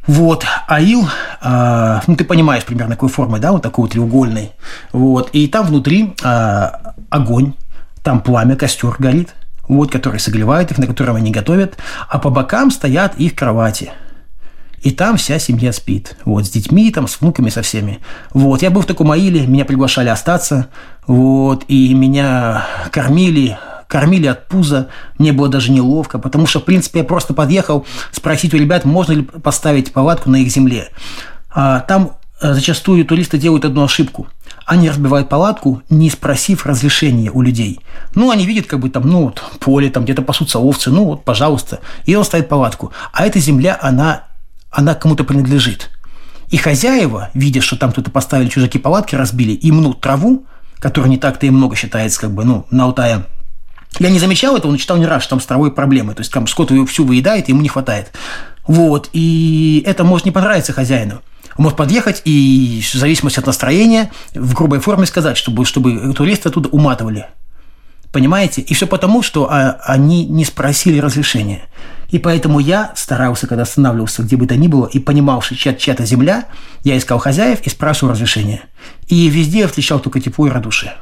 Вот, 0.08 0.46
аил, 0.67 1.08
э, 1.41 2.00
ну 2.08 2.15
ты 2.15 2.24
понимаешь 2.24 2.65
примерно 2.65 2.96
какой 2.96 3.10
формы, 3.10 3.39
да, 3.39 3.51
вот 3.51 3.62
такой 3.62 3.84
вот 3.84 3.91
треугольный. 3.91 4.51
Вот, 4.91 5.29
и 5.34 5.48
там 5.48 5.67
внутри 5.67 6.15
э, 6.24 6.70
огонь, 7.10 7.53
там 8.03 8.22
пламя, 8.22 8.55
костер 8.55 8.96
горит, 8.98 9.36
вот, 9.67 9.91
который 9.91 10.20
согревает 10.20 10.72
их, 10.72 10.79
на 10.79 10.88
котором 10.88 11.17
они 11.17 11.31
готовят, 11.31 11.77
а 12.10 12.17
по 12.17 12.29
бокам 12.29 12.72
стоят 12.72 13.15
их 13.17 13.36
кровати. 13.36 13.91
И 14.81 14.89
там 14.89 15.17
вся 15.17 15.38
семья 15.38 15.72
спит. 15.72 16.17
Вот, 16.25 16.46
с 16.48 16.50
детьми, 16.50 16.89
там, 16.91 17.08
с 17.08 17.22
внуками, 17.22 17.50
со 17.50 17.62
всеми. 17.62 18.00
Вот, 18.34 18.63
я 18.63 18.72
был 18.72 18.81
в 18.81 18.88
таком 18.88 19.12
аиле, 19.12 19.46
меня 19.46 19.63
приглашали 19.63 20.10
остаться. 20.10 20.70
Вот, 21.05 21.65
и 21.67 21.93
меня 21.93 22.65
кормили, 22.91 23.58
кормили 23.91 24.25
от 24.27 24.48
пуза, 24.48 24.88
мне 25.17 25.33
было 25.33 25.50
даже 25.50 25.69
неловко, 25.69 26.17
потому 26.17 26.48
что, 26.48 26.62
в 26.62 26.63
принципе, 26.63 27.00
я 27.00 27.05
просто 27.05 27.33
подъехал 27.33 27.86
спросить 28.13 28.53
у 28.53 28.57
ребят, 28.57 28.86
можно 28.86 29.12
ли 29.12 29.21
поставить 29.21 29.91
палатку 29.91 30.29
на 30.29 30.38
их 30.38 30.50
земле. 30.50 30.88
А, 31.53 31.81
там 31.81 32.13
э, 32.41 32.53
зачастую 32.53 33.03
туристы 33.03 33.38
делают 33.38 33.65
одну 33.65 33.83
ошибку. 33.83 34.29
Они 34.65 34.89
разбивают 34.89 35.27
палатку, 35.27 35.81
не 35.89 36.10
спросив 36.10 36.65
разрешения 36.65 37.31
у 37.31 37.41
людей. 37.41 37.81
Ну, 38.15 38.31
они 38.31 38.45
видят, 38.45 38.65
как 38.65 38.79
бы 38.79 38.89
там, 38.89 39.10
ну, 39.10 39.25
вот, 39.25 39.43
поле, 39.60 39.89
там 39.89 40.05
где-то 40.05 40.21
пасутся 40.21 40.60
овцы, 40.60 40.89
ну, 40.89 41.03
вот, 41.03 41.25
пожалуйста. 41.25 41.81
И 42.05 42.15
он 42.15 42.24
ставит 42.24 42.48
палатку. 42.48 42.93
А 43.12 43.25
эта 43.25 43.39
земля, 43.39 43.77
она, 43.81 44.24
она 44.69 44.95
кому-то 44.95 45.25
принадлежит. 45.25 45.89
И 46.48 46.55
хозяева, 46.55 47.29
видя, 47.33 47.60
что 47.60 47.75
там 47.75 47.91
кто-то 47.91 48.10
поставили 48.10 48.48
чужаки 48.48 48.79
палатки, 48.79 49.15
разбили 49.15 49.51
и 49.51 49.69
мнут 49.69 50.00
траву, 50.00 50.45
которая 50.79 51.10
не 51.10 51.17
так-то 51.17 51.45
и 51.45 51.50
много 51.50 51.75
считается, 51.75 52.21
как 52.21 52.31
бы, 52.31 52.45
ну, 52.45 52.65
на 52.71 52.86
Алтае– 52.86 53.25
я 54.00 54.10
не 54.10 54.19
замечал 54.19 54.55
этого, 54.55 54.71
но 54.71 54.77
читал 54.77 54.98
не 54.98 55.05
раз, 55.05 55.24
что 55.24 55.38
там 55.38 55.41
с 55.41 55.71
проблемы. 55.71 56.13
То 56.13 56.21
есть 56.21 56.31
там 56.31 56.48
скот 56.48 56.71
ее 56.71 56.86
всю 56.86 57.05
выедает, 57.05 57.50
ему 57.50 57.62
не 57.62 57.69
хватает. 57.69 58.12
Вот. 58.65 59.10
И 59.13 59.83
это 59.86 60.03
может 60.03 60.25
не 60.25 60.31
понравиться 60.31 60.74
хозяину. 60.74 61.21
Он 61.57 61.65
может 61.65 61.77
подъехать 61.77 62.21
и 62.25 62.81
в 62.81 62.95
зависимости 62.95 63.39
от 63.39 63.45
настроения 63.45 64.12
в 64.33 64.53
грубой 64.53 64.79
форме 64.79 65.05
сказать, 65.05 65.38
чтобы, 65.38 65.65
чтобы 65.65 66.13
туристы 66.13 66.50
оттуда 66.50 66.69
уматывали. 66.69 67.27
Понимаете? 68.12 68.62
И 68.62 68.74
все 68.74 68.88
потому, 68.88 69.21
что 69.21 69.50
а, 69.50 69.77
они 69.86 70.25
не 70.25 70.43
спросили 70.43 71.00
разрешения. 71.00 71.62
И 72.10 72.19
поэтому 72.19 72.60
я 72.60 72.91
старался, 72.95 73.48
когда 73.48 73.63
останавливался 73.63 74.24
где 74.24 74.36
бы 74.36 74.45
то 74.45 74.57
ни 74.57 74.67
было, 74.67 74.86
и 74.86 75.00
понимал, 75.00 75.41
что 75.41 75.55
чья- 75.55 75.74
чья-то 75.74 76.05
земля, 76.05 76.45
я 76.83 76.98
искал 76.98 77.19
хозяев 77.19 77.62
и 77.62 77.69
спрашивал 77.69 78.12
разрешения. 78.12 78.63
И 79.07 79.29
везде 79.29 79.60
я 79.60 79.67
встречал 79.67 80.00
только 80.00 80.19
тепло 80.19 80.48
и 80.48 80.50
радушие. 80.50 80.93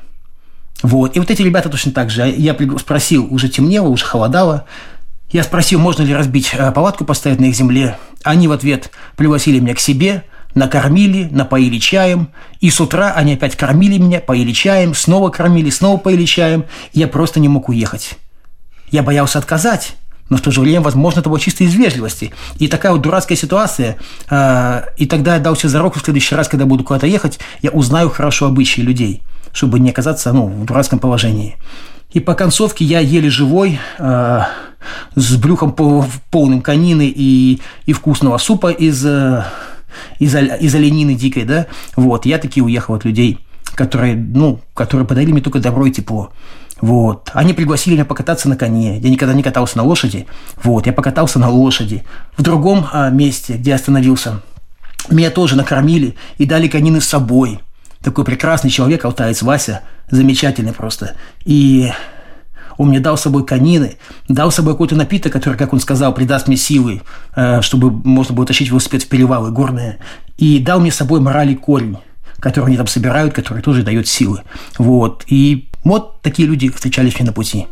Вот. 0.81 1.15
И 1.15 1.19
вот 1.19 1.29
эти 1.29 1.41
ребята 1.41 1.69
точно 1.69 1.91
так 1.91 2.09
же. 2.09 2.27
Я 2.29 2.55
спросил, 2.77 3.27
уже 3.29 3.49
темнело, 3.49 3.89
уже 3.89 4.05
холодало. 4.05 4.65
Я 5.31 5.43
спросил, 5.43 5.79
можно 5.79 6.03
ли 6.03 6.13
разбить 6.13 6.51
э, 6.53 6.71
палатку, 6.71 7.05
поставить 7.05 7.39
на 7.39 7.45
их 7.45 7.55
земле. 7.55 7.97
Они 8.23 8.47
в 8.47 8.51
ответ 8.51 8.91
пригласили 9.15 9.59
меня 9.59 9.75
к 9.75 9.79
себе, 9.79 10.23
накормили, 10.55 11.27
напоили 11.29 11.77
чаем. 11.77 12.29
И 12.61 12.71
с 12.71 12.79
утра 12.79 13.13
они 13.13 13.33
опять 13.33 13.55
кормили 13.55 13.97
меня, 13.97 14.21
поили 14.21 14.51
чаем, 14.53 14.95
снова 14.95 15.29
кормили, 15.29 15.69
снова 15.69 15.97
поили 15.97 16.25
чаем. 16.25 16.65
Я 16.93 17.07
просто 17.07 17.39
не 17.39 17.47
мог 17.47 17.69
уехать. 17.69 18.15
Я 18.89 19.03
боялся 19.03 19.37
отказать, 19.37 19.97
но 20.29 20.37
в 20.37 20.41
то 20.41 20.49
же 20.49 20.61
время, 20.61 20.81
возможно, 20.81 21.19
это 21.19 21.29
было 21.29 21.39
чисто 21.39 21.63
из 21.63 21.75
вежливости. 21.75 22.33
И 22.57 22.67
такая 22.67 22.93
вот 22.93 23.01
дурацкая 23.01 23.37
ситуация. 23.37 23.97
Э, 24.31 24.85
и 24.97 25.05
тогда 25.05 25.35
я 25.35 25.39
дал 25.41 25.55
себе 25.55 25.69
за 25.69 25.79
руку 25.79 25.99
в 25.99 26.03
следующий 26.03 26.33
раз, 26.33 26.47
когда 26.47 26.65
буду 26.65 26.83
куда-то 26.83 27.05
ехать, 27.05 27.37
я 27.61 27.69
узнаю 27.69 28.09
хорошо 28.09 28.47
обычаи 28.47 28.81
людей 28.81 29.21
чтобы 29.59 29.81
не 29.81 29.89
оказаться 29.89 30.31
ну, 30.31 30.47
в 30.47 30.63
дурацком 30.63 30.99
положении. 30.99 31.57
И 32.13 32.21
по 32.21 32.33
концовке 32.33 32.85
я 32.85 33.01
еле 33.01 33.29
живой, 33.29 33.77
э, 33.97 34.39
с 35.15 35.35
брюхом 35.35 35.73
полным 35.73 36.61
конины 36.61 37.11
и, 37.13 37.59
и 37.85 37.91
вкусного 37.91 38.37
супа 38.37 38.71
из, 38.71 39.05
э, 39.05 39.43
из, 40.17 40.33
из 40.33 40.75
оленины 40.75 41.13
дикой, 41.13 41.43
да, 41.43 41.65
вот, 41.97 42.25
я 42.25 42.37
таки 42.37 42.61
уехал 42.61 42.95
от 42.95 43.03
людей, 43.03 43.39
которые, 43.75 44.15
ну, 44.15 44.61
которые 44.73 45.05
подарили 45.05 45.33
мне 45.33 45.41
только 45.41 45.59
добро 45.59 45.85
и 45.87 45.91
тепло. 45.91 46.31
Вот. 46.79 47.29
Они 47.33 47.53
пригласили 47.53 47.95
меня 47.95 48.05
покататься 48.05 48.47
на 48.47 48.55
коне. 48.55 48.99
Я 48.99 49.09
никогда 49.09 49.33
не 49.33 49.43
катался 49.43 49.75
на 49.77 49.83
лошади. 49.83 50.25
Вот. 50.63 50.87
Я 50.87 50.93
покатался 50.93 51.37
на 51.37 51.49
лошади. 51.49 52.05
В 52.37 52.43
другом 52.43 52.87
а, 52.93 53.09
месте, 53.09 53.55
где 53.55 53.75
остановился, 53.75 54.41
меня 55.09 55.29
тоже 55.29 55.57
накормили 55.57 56.15
и 56.37 56.45
дали 56.45 56.69
конины 56.69 57.01
с 57.01 57.07
собой 57.09 57.59
такой 58.01 58.25
прекрасный 58.25 58.69
человек, 58.69 59.03
алтаец 59.05 59.41
Вася, 59.41 59.81
замечательный 60.09 60.73
просто. 60.73 61.15
И 61.45 61.91
он 62.77 62.89
мне 62.89 63.01
дал 63.01 63.17
с 63.17 63.21
собой 63.21 63.45
конины, 63.45 63.97
дал 64.29 64.51
с 64.51 64.55
собой 64.55 64.73
какой-то 64.73 64.95
напиток, 64.95 65.33
который, 65.33 65.57
как 65.57 65.73
он 65.73 65.81
сказал, 65.81 66.13
придаст 66.13 66.47
мне 66.47 66.55
силы, 66.55 67.01
э, 67.35 67.61
чтобы 67.61 67.91
можно 67.91 68.33
было 68.33 68.45
тащить 68.45 68.69
велосипед 68.69 69.03
в 69.03 69.09
перевалы 69.09 69.51
горные. 69.51 69.97
И 70.37 70.59
дал 70.59 70.79
мне 70.79 70.91
с 70.91 70.95
собой 70.95 71.19
морали 71.19 71.55
корень, 71.55 71.97
который 72.39 72.67
они 72.67 72.77
там 72.77 72.87
собирают, 72.87 73.33
который 73.33 73.61
тоже 73.61 73.83
дает 73.83 74.07
силы. 74.07 74.43
Вот. 74.77 75.25
И 75.27 75.69
вот 75.83 76.21
такие 76.21 76.47
люди 76.47 76.69
встречались 76.69 77.15
мне 77.15 77.25
на 77.25 77.33
пути. 77.33 77.67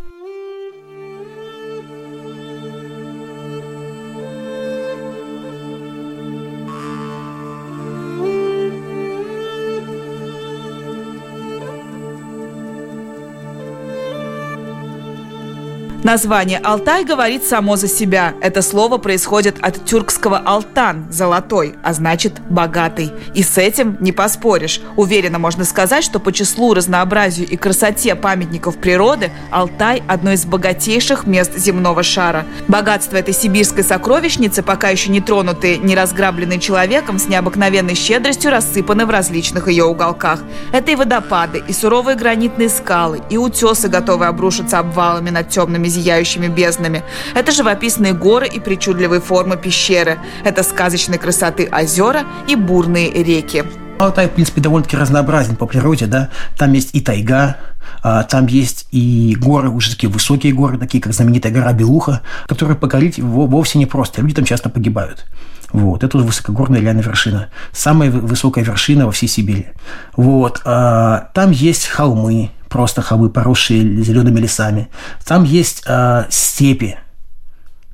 Название 16.07 16.59
«Алтай» 16.59 17.03
говорит 17.03 17.43
само 17.43 17.75
за 17.75 17.89
себя. 17.89 18.33
Это 18.39 18.61
слово 18.61 18.97
происходит 18.97 19.57
от 19.61 19.83
тюркского 19.83 20.37
«алтан»– 20.37 21.07
«золотой», 21.11 21.75
а 21.83 21.91
значит 21.91 22.39
«богатый». 22.49 23.11
И 23.35 23.43
с 23.43 23.57
этим 23.57 23.97
не 23.99 24.13
поспоришь. 24.13 24.79
Уверенно 24.95 25.37
можно 25.37 25.65
сказать, 25.65 26.05
что 26.05 26.21
по 26.21 26.31
числу, 26.31 26.73
разнообразию 26.73 27.45
и 27.49 27.57
красоте 27.57 28.15
памятников 28.15 28.77
природы 28.77 29.31
Алтай– 29.51 30.01
одно 30.07 30.31
из 30.31 30.45
богатейших 30.45 31.27
мест 31.27 31.57
земного 31.57 32.03
шара. 32.03 32.45
Богатство 32.69 33.17
этой 33.17 33.33
сибирской 33.33 33.83
сокровищницы, 33.83 34.63
пока 34.63 34.87
еще 34.87 35.11
не 35.11 35.19
тронутые, 35.19 35.77
не 35.77 35.93
разграбленные 35.93 36.61
человеком, 36.61 37.19
с 37.19 37.27
необыкновенной 37.27 37.95
щедростью 37.95 38.51
рассыпаны 38.51 39.05
в 39.05 39.09
различных 39.09 39.67
ее 39.67 39.83
уголках. 39.83 40.39
Это 40.71 40.89
и 40.89 40.95
водопады, 40.95 41.61
и 41.67 41.73
суровые 41.73 42.15
гранитные 42.15 42.69
скалы, 42.69 43.21
и 43.29 43.35
утесы, 43.35 43.89
готовые 43.89 44.29
обрушиться 44.29 44.79
обвалами 44.79 45.31
над 45.31 45.49
темными 45.49 45.96
зияющими 45.97 46.47
безднами. 46.47 47.03
Это 47.33 47.51
живописные 47.51 48.13
горы 48.13 48.47
и 48.47 48.59
причудливые 48.59 49.21
формы 49.21 49.57
пещеры. 49.57 50.19
Это 50.43 50.63
сказочной 50.63 51.17
красоты 51.17 51.69
озера 51.71 52.23
и 52.47 52.55
бурные 52.55 53.11
реки. 53.11 53.63
Алтай, 53.99 54.27
в 54.27 54.31
принципе, 54.31 54.61
довольно-таки 54.61 54.95
разнообразен 54.95 55.55
по 55.55 55.65
природе, 55.65 56.05
да. 56.05 56.29
Там 56.55 56.73
есть 56.73 56.93
и 56.93 57.01
тайга, 57.01 57.57
а, 58.03 58.23
там 58.23 58.45
есть 58.45 58.87
и 58.91 59.35
горы, 59.39 59.69
уже 59.69 59.89
такие 59.91 60.11
высокие 60.11 60.53
горы, 60.53 60.77
такие 60.77 61.01
как 61.01 61.13
знаменитая 61.13 61.51
гора 61.51 61.73
Белуха, 61.73 62.21
которые 62.47 62.77
покорить 62.77 63.17
вовсе 63.19 63.79
не 63.79 63.87
просто. 63.87 64.21
Люди 64.21 64.35
там 64.35 64.45
часто 64.45 64.69
погибают. 64.69 65.25
Вот, 65.73 66.03
это 66.03 66.17
уже 66.17 66.25
высокогорная 66.25 66.79
реальная 66.79 67.03
вершина. 67.03 67.49
Самая 67.73 68.11
высокая 68.11 68.63
вершина 68.63 69.05
во 69.05 69.11
всей 69.11 69.27
Сибири. 69.27 69.67
Вот, 70.15 70.61
а, 70.63 71.29
там 71.33 71.51
есть 71.51 71.87
холмы, 71.87 72.51
просто 72.69 73.01
холмы, 73.01 73.29
поросшие 73.29 74.03
зелеными 74.03 74.39
лесами. 74.39 74.89
Там 75.25 75.43
есть 75.43 75.83
а, 75.87 76.27
степи. 76.29 76.97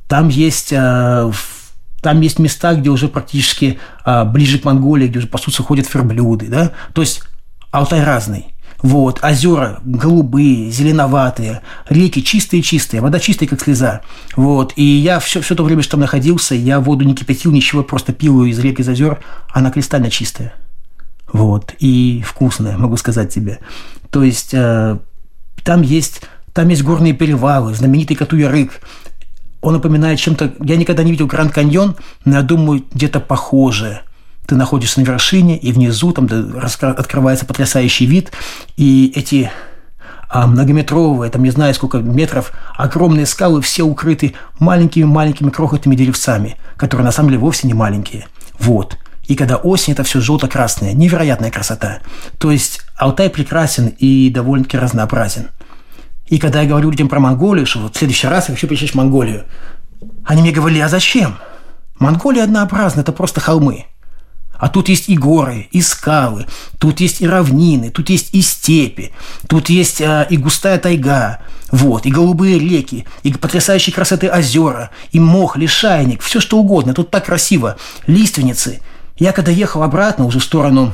Там 0.08 0.30
есть 0.30 0.74
а, 0.74 1.32
там 2.02 2.20
есть 2.20 2.38
места, 2.38 2.76
где 2.76 2.90
уже 2.90 3.08
практически 3.08 3.80
а, 4.04 4.26
ближе 4.26 4.60
к 4.60 4.66
Монголии, 4.66 5.08
где 5.08 5.20
уже 5.20 5.28
по 5.28 5.38
сути 5.38 5.62
ходят 5.62 5.92
верблюды, 5.92 6.48
да. 6.48 6.72
То 6.94 7.02
есть 7.02 7.24
Алтай 7.72 8.04
разный. 8.04 8.54
Вот, 8.84 9.24
озера 9.24 9.80
голубые, 9.86 10.70
зеленоватые, 10.70 11.62
реки 11.88 12.22
чистые-чистые, 12.22 13.00
вода 13.00 13.18
чистая, 13.18 13.48
как 13.48 13.62
слеза. 13.62 14.02
Вот, 14.36 14.74
и 14.76 14.84
я 14.84 15.22
все, 15.22 15.40
все 15.40 15.56
то 15.56 15.64
время, 15.64 15.82
что 15.82 15.92
там 15.92 16.02
находился, 16.02 16.54
я 16.54 16.82
воду 16.82 17.06
не 17.06 17.16
кипятил, 17.16 17.54
ничего, 17.54 17.82
просто 17.82 18.12
пил 18.12 18.44
из 18.44 18.60
реки, 18.60 18.82
из 18.82 18.90
озер, 18.90 19.24
она 19.54 19.72
кристально 19.72 20.12
чистая. 20.12 20.54
Вот, 21.34 21.74
и 21.80 22.24
вкусная, 22.26 22.78
могу 22.78 22.96
сказать 22.96 23.34
тебе. 23.34 23.60
То 24.10 24.24
есть, 24.24 24.54
э, 24.54 24.98
там 25.64 25.82
есть 25.82 26.22
там 26.54 26.70
есть 26.70 26.84
горные 26.84 27.14
перевалы, 27.14 27.74
знаменитый 27.74 28.16
Катуярык, 28.16 28.80
он 29.62 29.74
напоминает 29.74 30.20
чем-то... 30.20 30.54
Я 30.60 30.78
никогда 30.78 31.04
не 31.04 31.12
видел 31.12 31.26
Гранд 31.26 31.52
Каньон, 31.52 31.96
но 32.26 32.38
я 32.38 32.42
думаю, 32.44 32.84
где-то 32.94 33.20
похожее. 33.20 34.04
Ты 34.46 34.56
находишься 34.56 35.00
на 35.00 35.06
вершине, 35.06 35.58
и 35.58 35.72
внизу 35.72 36.12
там 36.12 36.30
открывается 36.62 37.46
потрясающий 37.46 38.06
вид, 38.06 38.32
и 38.78 39.12
эти 39.16 39.52
а 40.30 40.48
многометровые, 40.48 41.30
там 41.30 41.44
не 41.44 41.52
знаю 41.52 41.74
сколько 41.76 42.00
метров, 42.00 42.54
огромные 42.76 43.28
скалы 43.28 43.62
все 43.62 43.84
укрыты 43.84 44.34
маленькими-маленькими 44.60 45.52
крохотными 45.52 45.96
деревцами, 45.96 46.58
которые 46.76 47.06
на 47.06 47.12
самом 47.12 47.30
деле 47.30 47.40
вовсе 47.40 47.68
не 47.68 47.76
маленькие. 47.76 48.28
Вот. 48.60 48.98
И 49.28 49.36
когда 49.36 49.56
осень, 49.56 49.94
это 49.94 50.04
все 50.04 50.20
желто-красное, 50.20 50.94
невероятная 50.94 51.52
красота. 51.52 52.00
То 52.38 52.52
есть 52.52 52.82
Алтай 52.98 53.30
прекрасен 53.30 53.88
и 53.88 54.30
довольно-таки 54.30 54.78
разнообразен. 54.78 55.50
И 56.28 56.38
когда 56.38 56.62
я 56.62 56.68
говорю 56.68 56.90
людям 56.90 57.10
про 57.10 57.20
Монголию, 57.20 57.66
что 57.66 57.80
вот 57.80 57.96
в 57.96 57.98
следующий 57.98 58.28
раз 58.28 58.50
я 58.50 58.56
хочу 58.56 58.68
посещать 58.68 58.96
Монголию, 58.96 59.46
они 60.26 60.42
мне 60.42 60.52
говорили, 60.52 60.80
а 60.80 60.90
зачем? 60.90 61.38
Монголия 62.00 62.44
однообразна, 62.44 63.02
это 63.02 63.12
просто 63.12 63.40
холмы. 63.40 63.86
А 64.58 64.70
тут 64.70 64.88
есть 64.88 65.10
и 65.10 65.18
горы, 65.18 65.68
и 65.72 65.82
скалы, 65.82 66.46
тут 66.80 67.00
есть 67.02 67.22
и 67.22 67.28
равнины, 67.28 67.90
тут 67.90 68.10
есть 68.10 68.34
и 68.34 68.42
степи, 68.42 69.12
тут 69.48 69.70
есть 69.70 70.02
а, 70.02 70.24
и 70.30 70.38
густая 70.38 70.78
тайга, 70.78 71.40
вот, 71.72 72.06
и 72.06 72.12
голубые 72.12 72.60
реки, 72.60 73.06
и 73.24 73.34
потрясающие 73.34 73.94
красоты 73.94 74.30
озера, 74.30 74.92
и 75.12 75.20
мох, 75.20 75.58
лишайник, 75.58 76.22
все 76.22 76.40
что 76.40 76.60
угодно, 76.60 76.94
тут 76.94 77.10
так 77.10 77.26
красиво, 77.26 77.78
лиственницы. 78.08 78.80
Я 79.18 79.32
когда 79.32 79.52
ехал 79.52 79.84
обратно 79.84 80.26
уже 80.26 80.40
в 80.40 80.44
сторону 80.44 80.94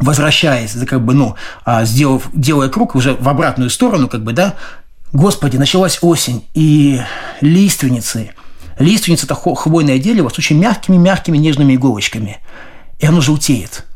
возвращаясь, 0.00 0.72
как 0.86 1.04
бы, 1.04 1.14
ну, 1.14 1.34
а, 1.64 1.84
сделав, 1.84 2.28
делая 2.32 2.68
круг 2.68 2.94
уже 2.94 3.14
в 3.14 3.28
обратную 3.28 3.70
сторону, 3.70 4.08
как 4.08 4.22
бы, 4.22 4.32
да, 4.32 4.54
Господи, 5.12 5.56
началась 5.56 5.98
осень, 6.02 6.46
и 6.54 7.00
лиственницы, 7.40 8.32
лиственница– 8.78 9.24
это 9.26 9.34
хвойное 9.34 9.98
дерево 9.98 10.28
с 10.28 10.38
очень 10.38 10.58
мягкими-мягкими 10.58 11.38
нежными 11.38 11.74
иголочками, 11.74 12.38
и 12.98 13.06
оно 13.06 13.20
желтеет 13.20 13.86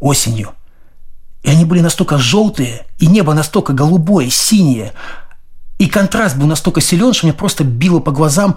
осенью. 0.00 0.52
И 1.44 1.50
они 1.50 1.64
были 1.64 1.80
настолько 1.80 2.18
желтые, 2.18 2.86
и 2.98 3.06
небо 3.06 3.34
настолько 3.34 3.72
голубое, 3.72 4.28
синее, 4.30 4.92
и 5.78 5.86
контраст 5.86 6.36
был 6.36 6.48
настолько 6.48 6.80
силен, 6.80 7.12
что 7.12 7.26
мне 7.26 7.32
просто 7.32 7.62
било 7.62 8.00
по 8.00 8.10
глазам. 8.10 8.56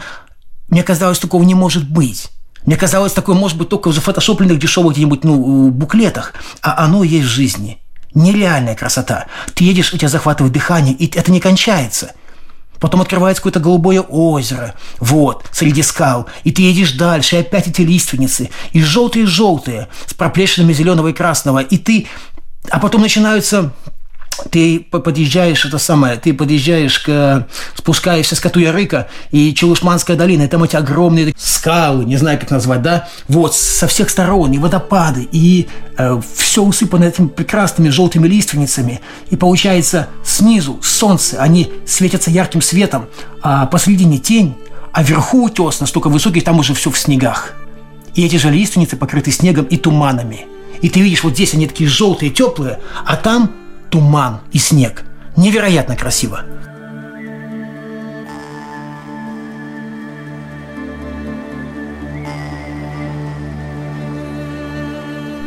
Мне 0.69 0.82
казалось, 0.82 1.19
такого 1.19 1.43
не 1.43 1.54
может 1.54 1.88
быть. 1.88 2.32
Мне 2.65 2.76
казалось, 2.76 3.13
такое 3.13 3.36
может 3.36 3.58
быть 3.58 3.69
только 3.69 3.89
в 3.89 3.93
зафотошопленных 3.93 4.60
дешевых 4.60 4.93
где-нибудь 4.93 5.24
ну, 5.24 5.69
буклетах, 5.71 6.34
а 6.62 6.84
оно 6.84 7.04
есть 7.04 7.26
в 7.26 7.30
жизни. 7.30 7.82
Нереальная 8.13 8.76
красота. 8.76 9.28
Ты 9.54 9.63
едешь, 9.63 9.93
у 9.93 9.97
тебя 9.97 10.10
захватывает 10.10 10.54
дыхание, 10.54 10.93
и 10.93 11.10
это 11.17 11.32
не 11.32 11.39
кончается. 11.39 12.13
Потом 12.80 13.02
открывается 13.02 13.41
какое-то 13.41 13.60
голубое 13.60 14.02
озеро, 14.02 14.74
вот, 15.00 15.45
среди 15.52 15.84
скал, 15.84 16.28
и 16.43 16.52
ты 16.52 16.63
едешь 16.63 16.93
дальше, 16.93 17.36
и 17.36 17.39
опять 17.39 17.67
эти 17.67 17.82
лиственницы, 17.82 18.50
и 18.71 18.82
желтые-желтые, 18.82 19.88
с 20.08 20.13
проплешинами 20.15 20.74
зеленого 20.74 21.10
и 21.10 21.13
красного, 21.13 21.60
и 21.60 21.78
ты... 21.78 22.08
А 22.69 22.80
потом 22.80 23.02
начинаются 23.02 23.71
ты 24.49 24.80
подъезжаешь, 24.80 25.65
это 25.65 25.77
самое, 25.77 26.17
ты 26.17 26.34
подъезжаешь 26.34 26.99
к, 26.99 27.47
спускаешься 27.75 28.36
с 28.36 28.39
Катуярыка 28.39 29.08
и 29.32 29.54
Челушманская 29.54 30.17
долина, 30.17 30.43
и 30.43 30.47
там 30.47 30.63
эти 30.63 30.75
огромные 30.75 31.34
скалы, 31.38 32.06
не 32.06 32.17
знаю, 32.17 32.39
как 32.39 32.51
назвать, 32.51 32.82
да, 32.82 33.08
вот, 33.27 33.56
со 33.56 33.88
всех 33.88 34.10
сторон, 34.10 34.51
и 34.51 34.58
водопады, 34.58 35.27
и 35.32 35.67
э, 35.97 36.21
все 36.36 36.63
усыпано 36.63 37.06
этими 37.06 37.27
прекрасными 37.27 37.89
желтыми 37.89 38.27
лиственницами, 38.27 39.01
и 39.30 39.36
получается 39.36 40.08
снизу 40.23 40.80
солнце, 40.82 41.41
они 41.41 41.71
светятся 41.86 42.32
ярким 42.32 42.62
светом, 42.62 43.08
а 43.41 43.65
посредине 43.65 44.17
тень, 44.17 44.56
а 44.91 45.04
вверху 45.04 45.45
утес 45.45 45.80
настолько 45.80 46.10
высокий, 46.10 46.41
там 46.41 46.60
уже 46.60 46.73
все 46.73 46.91
в 46.91 46.97
снегах. 46.97 47.54
И 48.13 48.25
эти 48.25 48.36
же 48.36 48.49
лиственницы 48.49 48.97
покрыты 48.97 49.32
снегом 49.32 49.65
и 49.65 49.77
туманами. 49.77 50.47
И 50.82 50.89
ты 50.89 50.99
видишь, 50.99 51.23
вот 51.23 51.34
здесь 51.34 51.54
они 51.54 51.67
такие 51.67 51.89
желтые, 51.89 52.32
теплые, 52.32 52.80
а 53.06 53.15
там 53.15 53.51
туман 53.91 54.39
и 54.54 54.58
снег. 54.58 55.04
Невероятно 55.36 55.95
красиво. 55.95 56.41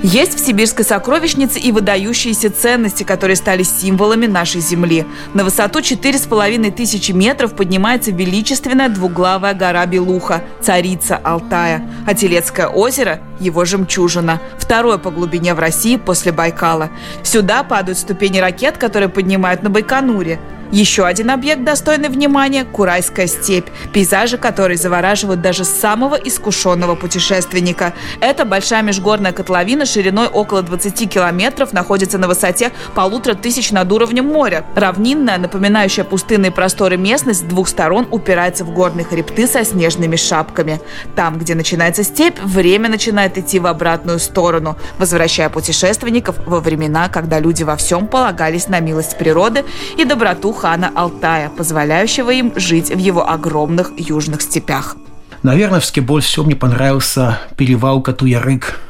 Есть 0.06 0.38
в 0.38 0.46
сибирской 0.46 0.84
сокровищнице 0.84 1.58
и 1.58 1.72
выдающиеся 1.72 2.50
ценности, 2.50 3.04
которые 3.04 3.36
стали 3.36 3.62
символами 3.62 4.26
нашей 4.26 4.60
земли. 4.60 5.06
На 5.32 5.44
высоту 5.44 5.78
4,5 5.78 6.70
тысячи 6.72 7.12
метров 7.12 7.56
поднимается 7.56 8.10
величественная 8.10 8.90
двуглавая 8.90 9.54
гора 9.54 9.86
Белуха, 9.86 10.44
царица 10.60 11.16
Алтая, 11.16 11.88
а 12.06 12.12
Телецкое 12.12 12.66
озеро– 12.66 13.20
его 13.40 13.64
жемчужина, 13.64 14.42
второе 14.58 14.98
по 14.98 15.10
глубине 15.10 15.54
в 15.54 15.58
России 15.58 15.96
после 15.96 16.32
Байкала. 16.32 16.90
Сюда 17.22 17.62
падают 17.62 17.98
ступени 17.98 18.38
ракет, 18.40 18.76
которые 18.76 19.08
поднимают 19.08 19.62
на 19.62 19.70
Байконуре. 19.70 20.38
Еще 20.72 21.05
один 21.05 21.31
объект, 21.31 21.62
достойный 21.62 22.09
внимания– 22.09 22.64
Курайская 22.72 23.27
степь, 23.27 23.68
пейзажи 23.92 24.38
которой 24.38 24.77
завораживают 24.77 25.40
даже 25.40 25.64
самого 25.64 26.16
искушенного 26.16 26.94
путешественника. 26.94 27.94
Это 28.20 28.44
большая 28.44 28.83
межгорная 28.83 29.33
котловина 29.33 29.87
шириной 29.87 30.27
около 30.27 30.62
20 30.62 31.09
километров 31.09 31.72
находится 31.72 32.18
на 32.18 32.29
высоте 32.29 32.72
полутора 32.94 33.35
тысяч 33.35 33.70
над 33.70 33.92
уровнем 33.92 34.27
моря. 34.27 34.64
Равнинная, 34.74 35.38
напоминающая 35.38 36.05
пустынные 36.05 36.50
просторы 36.50 36.96
местность 36.96 37.40
с 37.40 37.42
двух 37.42 37.68
сторон 37.68 38.09
упирается 38.11 38.64
в 38.64 38.72
горные 38.72 39.05
хребты 39.05 39.46
со 39.46 39.64
снежными 39.64 40.16
шапками. 40.16 40.81
Там, 41.14 41.38
где 41.38 41.55
начинается 41.55 42.03
степь, 42.03 42.40
время 42.40 42.88
начинает 42.88 43.38
идти 43.38 43.59
в 43.59 43.66
обратную 43.66 44.18
сторону, 44.18 44.77
возвращая 44.98 45.50
путешественников 45.50 46.37
во 46.46 46.61
времена, 46.61 47.09
когда 47.09 47.38
люди 47.38 47.62
во 47.62 47.77
всем 47.77 48.07
полагались 48.07 48.68
на 48.68 48.81
милость 48.81 49.18
природы 49.18 49.64
и 49.96 50.05
доброту 50.05 50.53
хана 50.54 50.90
Алтая, 50.94 51.50
позволяющего 51.50 52.30
им 52.30 52.52
жить 52.56 52.90
в 52.90 52.98
его 52.98 53.28
огромных 53.28 53.92
южных 53.98 54.40
степях. 54.42 54.96
Наверное, 55.42 55.80
все 55.80 56.00
больше 56.00 56.28
всего 56.28 56.46
мне 56.46 56.56
понравился 56.56 57.38
перевал 57.56 58.00
Катуярык. 58.00 58.80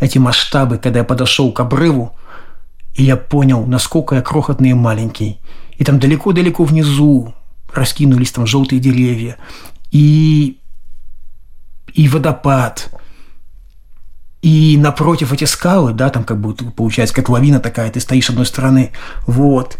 Эти 0.00 0.18
масштабы, 0.18 0.78
когда 0.78 1.00
я 1.00 1.04
подошел 1.04 1.52
к 1.52 1.60
обрыву, 1.60 2.16
и 2.94 3.04
я 3.04 3.16
понял, 3.16 3.64
насколько 3.64 4.16
я 4.16 4.22
крохотный 4.22 4.70
и 4.70 4.74
маленький. 4.74 5.38
И 5.76 5.84
там 5.84 5.98
далеко-далеко 5.98 6.64
внизу 6.64 7.34
раскинулись 7.72 8.32
там 8.32 8.46
желтые 8.46 8.80
деревья. 8.80 9.36
И, 9.90 10.58
и 11.92 12.08
водопад. 12.08 12.90
И 14.42 14.76
напротив 14.76 15.32
эти 15.32 15.44
скалы, 15.44 15.92
да, 15.92 16.10
там 16.10 16.24
как 16.24 16.40
бы 16.40 16.54
получается 16.54 17.14
как 17.14 17.28
лавина 17.28 17.60
такая, 17.60 17.90
ты 17.90 18.00
стоишь 18.00 18.26
с 18.26 18.30
одной 18.30 18.46
стороны, 18.46 18.92
вот 19.26 19.78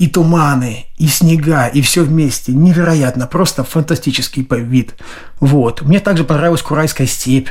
и 0.00 0.06
туманы, 0.06 0.86
и 0.96 1.08
снега, 1.08 1.66
и 1.66 1.82
все 1.82 2.02
вместе. 2.02 2.52
Невероятно, 2.52 3.26
просто 3.26 3.64
фантастический 3.64 4.46
вид. 4.50 4.94
Вот. 5.40 5.82
Мне 5.82 6.00
также 6.00 6.24
понравилась 6.24 6.62
Курайская 6.62 7.06
степь. 7.06 7.50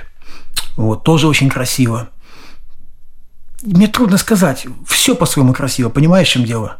Вот, 0.76 1.04
тоже 1.04 1.28
очень 1.28 1.48
красиво. 1.48 2.10
Мне 3.62 3.88
трудно 3.88 4.18
сказать. 4.18 4.66
Все 4.88 5.14
по-своему 5.14 5.54
красиво. 5.54 5.90
Понимаешь, 5.90 6.28
в 6.28 6.32
чем 6.32 6.44
дело? 6.44 6.78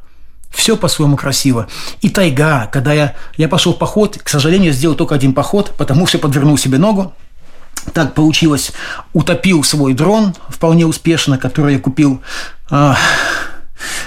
Все 0.50 0.76
по-своему 0.76 1.16
красиво. 1.16 1.68
И 2.02 2.10
тайга. 2.10 2.68
Когда 2.74 2.92
я, 2.92 3.16
я 3.38 3.48
пошел 3.48 3.76
в 3.76 3.78
поход, 3.78 4.18
к 4.18 4.28
сожалению, 4.28 4.74
сделал 4.74 4.96
только 4.96 5.14
один 5.14 5.34
поход, 5.34 5.76
потому 5.78 6.08
что 6.08 6.18
подвернул 6.18 6.58
себе 6.58 6.80
ногу. 6.80 7.14
так 7.94 8.16
получилось, 8.16 8.72
утопил 9.14 9.64
свой 9.64 9.94
дрон 9.94 10.34
вполне 10.50 10.88
успешно, 10.88 11.38
который 11.38 11.76
я 11.76 11.80
купил, 11.80 12.24
а, 12.72 12.98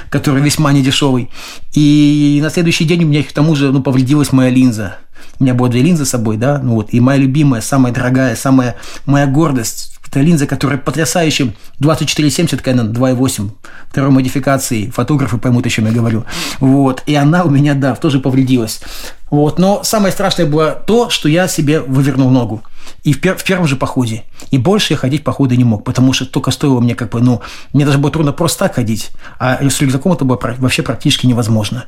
который 0.09 0.43
весьма 0.43 0.73
недешевый. 0.73 1.31
И 1.75 2.41
на 2.43 2.51
следующий 2.51 2.85
день 2.85 3.05
у 3.05 3.07
меня 3.09 3.23
к 3.23 3.33
тому 3.33 3.55
же 3.55 3.73
ну, 3.73 3.83
повредилась 3.83 4.33
моя 4.33 4.51
линза. 4.51 4.97
У 5.39 5.45
меня 5.45 5.55
было 5.55 5.69
две 5.69 5.83
линзы 5.83 6.05
с 6.05 6.11
собой, 6.11 6.37
да, 6.37 6.61
ну 6.63 6.75
вот, 6.75 6.89
и 6.93 7.01
моя 7.01 7.19
любимая, 7.19 7.61
самая 7.61 7.93
дорогая, 7.93 8.37
самая 8.37 8.77
моя 9.07 9.27
гордость, 9.27 9.92
это 10.13 10.21
линза, 10.21 10.47
которая 10.47 10.79
потрясающая, 10.79 11.55
2470 11.79 12.61
Canon 12.61 12.93
2.8 12.93 13.49
второй 13.89 14.11
модификации, 14.11 14.91
фотографы 14.91 15.39
поймут, 15.39 15.67
о 15.67 15.71
чем 15.71 15.87
я 15.87 15.93
говорю. 15.93 16.27
Вот, 16.61 17.03
и 17.07 17.15
она 17.15 17.45
у 17.45 17.51
меня, 17.51 17.73
да, 17.73 17.95
тоже 17.95 18.21
повредилась. 18.21 18.83
Вот, 19.31 19.59
но 19.59 19.83
самое 19.85 20.13
страшное 20.13 20.45
было 20.45 20.73
то, 20.73 21.09
что 21.09 21.31
я 21.31 21.49
себе 21.49 21.81
вывернул 21.81 22.29
ногу. 22.29 22.63
И 23.05 23.15
в, 23.15 23.23
пер- 23.23 23.39
в 23.39 23.45
первом 23.45 23.67
же 23.67 23.77
походе. 23.77 24.25
И 24.51 24.59
больше 24.59 24.93
я 24.93 24.99
ходить 24.99 25.25
походы 25.25 25.57
не 25.57 25.65
мог, 25.65 25.83
потому 25.83 26.13
что 26.13 26.27
только 26.27 26.51
стоило 26.51 26.81
мне 26.81 26.95
как 26.95 27.09
бы, 27.09 27.23
ну, 27.23 27.41
мне 27.73 27.87
даже 27.87 27.97
было 27.97 28.13
трудно 28.13 28.33
просто 28.33 28.59
так 28.59 28.75
ходить, 28.75 29.13
а 29.39 29.67
с 29.67 29.81
рюкзаком 29.81 30.13
это 30.13 30.27
было 30.27 30.39
вообще 30.59 30.83
практически 30.83 31.27
невозможно. 31.27 31.87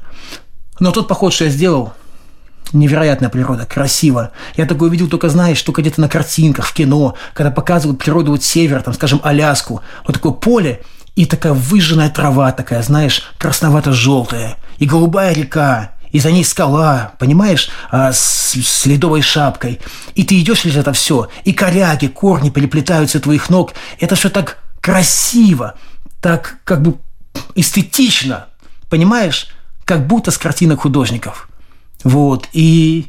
Но 0.80 0.92
тот 0.92 1.08
поход, 1.08 1.34
что 1.34 1.44
я 1.44 1.50
сделал, 1.50 1.92
невероятная 2.72 3.29
природа, 3.29 3.66
красиво. 3.66 4.33
Я 4.57 4.66
такое 4.66 4.90
видел 4.90 5.09
только, 5.09 5.29
знаешь, 5.29 5.62
только 5.62 5.83
где-то 5.83 6.00
на 6.00 6.09
картинках, 6.09 6.66
в 6.66 6.72
кино, 6.72 7.14
когда 7.35 7.50
показывают 7.50 7.98
природу 7.98 8.33
вот 8.33 8.42
север, 8.42 8.83
там, 8.83 8.94
скажем, 8.94 9.20
Аляску, 9.22 9.83
вот 10.07 10.14
такое 10.14 10.33
поле, 10.33 10.83
и 11.16 11.27
такая 11.27 11.53
выжженная 11.53 12.11
трава 12.11 12.53
такая, 12.53 12.83
знаешь, 12.83 13.22
красновато-желтая, 13.38 14.57
и 14.79 14.87
голубая 14.87 15.33
река, 15.33 15.92
и 16.11 16.20
за 16.20 16.31
ней 16.31 16.44
скала, 16.44 17.12
понимаешь, 17.18 17.70
а, 17.90 18.12
с, 18.12 18.55
с 18.55 18.87
ледовой 18.87 19.20
шапкой. 19.20 19.81
И 20.14 20.24
ты 20.24 20.40
идешь 20.40 20.61
через 20.61 20.77
это 20.77 20.92
все, 20.92 21.29
и 21.44 21.53
коряги, 21.53 22.07
корни 22.07 22.50
переплетаются 22.50 23.20
твоих 23.20 23.50
ног. 23.50 23.72
Это 24.00 24.14
все 24.14 24.31
так 24.31 24.59
красиво, 24.81 25.74
так 26.20 26.59
как 26.64 26.83
бы 26.83 26.98
эстетично, 27.55 28.46
понимаешь, 28.88 29.48
как 29.85 30.07
будто 30.07 30.31
с 30.31 30.38
картинок 30.38 30.83
художников. 30.83 31.48
Вот, 32.05 32.49
и 32.53 33.07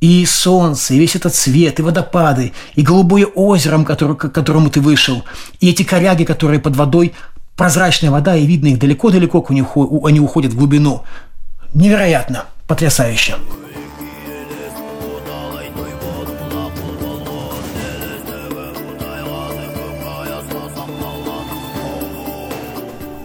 и 0.00 0.24
солнце, 0.26 0.94
и 0.94 0.98
весь 0.98 1.16
этот 1.16 1.34
цвет, 1.34 1.80
и 1.80 1.82
водопады, 1.82 2.52
и 2.76 2.82
голубое 2.82 3.26
озеро, 3.26 3.82
который, 3.82 4.16
к 4.16 4.28
которому 4.28 4.70
ты 4.70 4.80
вышел, 4.80 5.24
и 5.60 5.70
эти 5.70 5.82
коряги, 5.82 6.24
которые 6.24 6.60
под 6.60 6.76
водой, 6.76 7.14
прозрачная 7.56 8.12
вода, 8.12 8.36
и 8.36 8.46
видно 8.46 8.68
их 8.68 8.78
далеко-далеко, 8.78 9.44
они 9.48 10.20
уходят 10.20 10.52
в 10.52 10.56
глубину. 10.56 11.02
Невероятно, 11.74 12.44
потрясающе. 12.68 13.34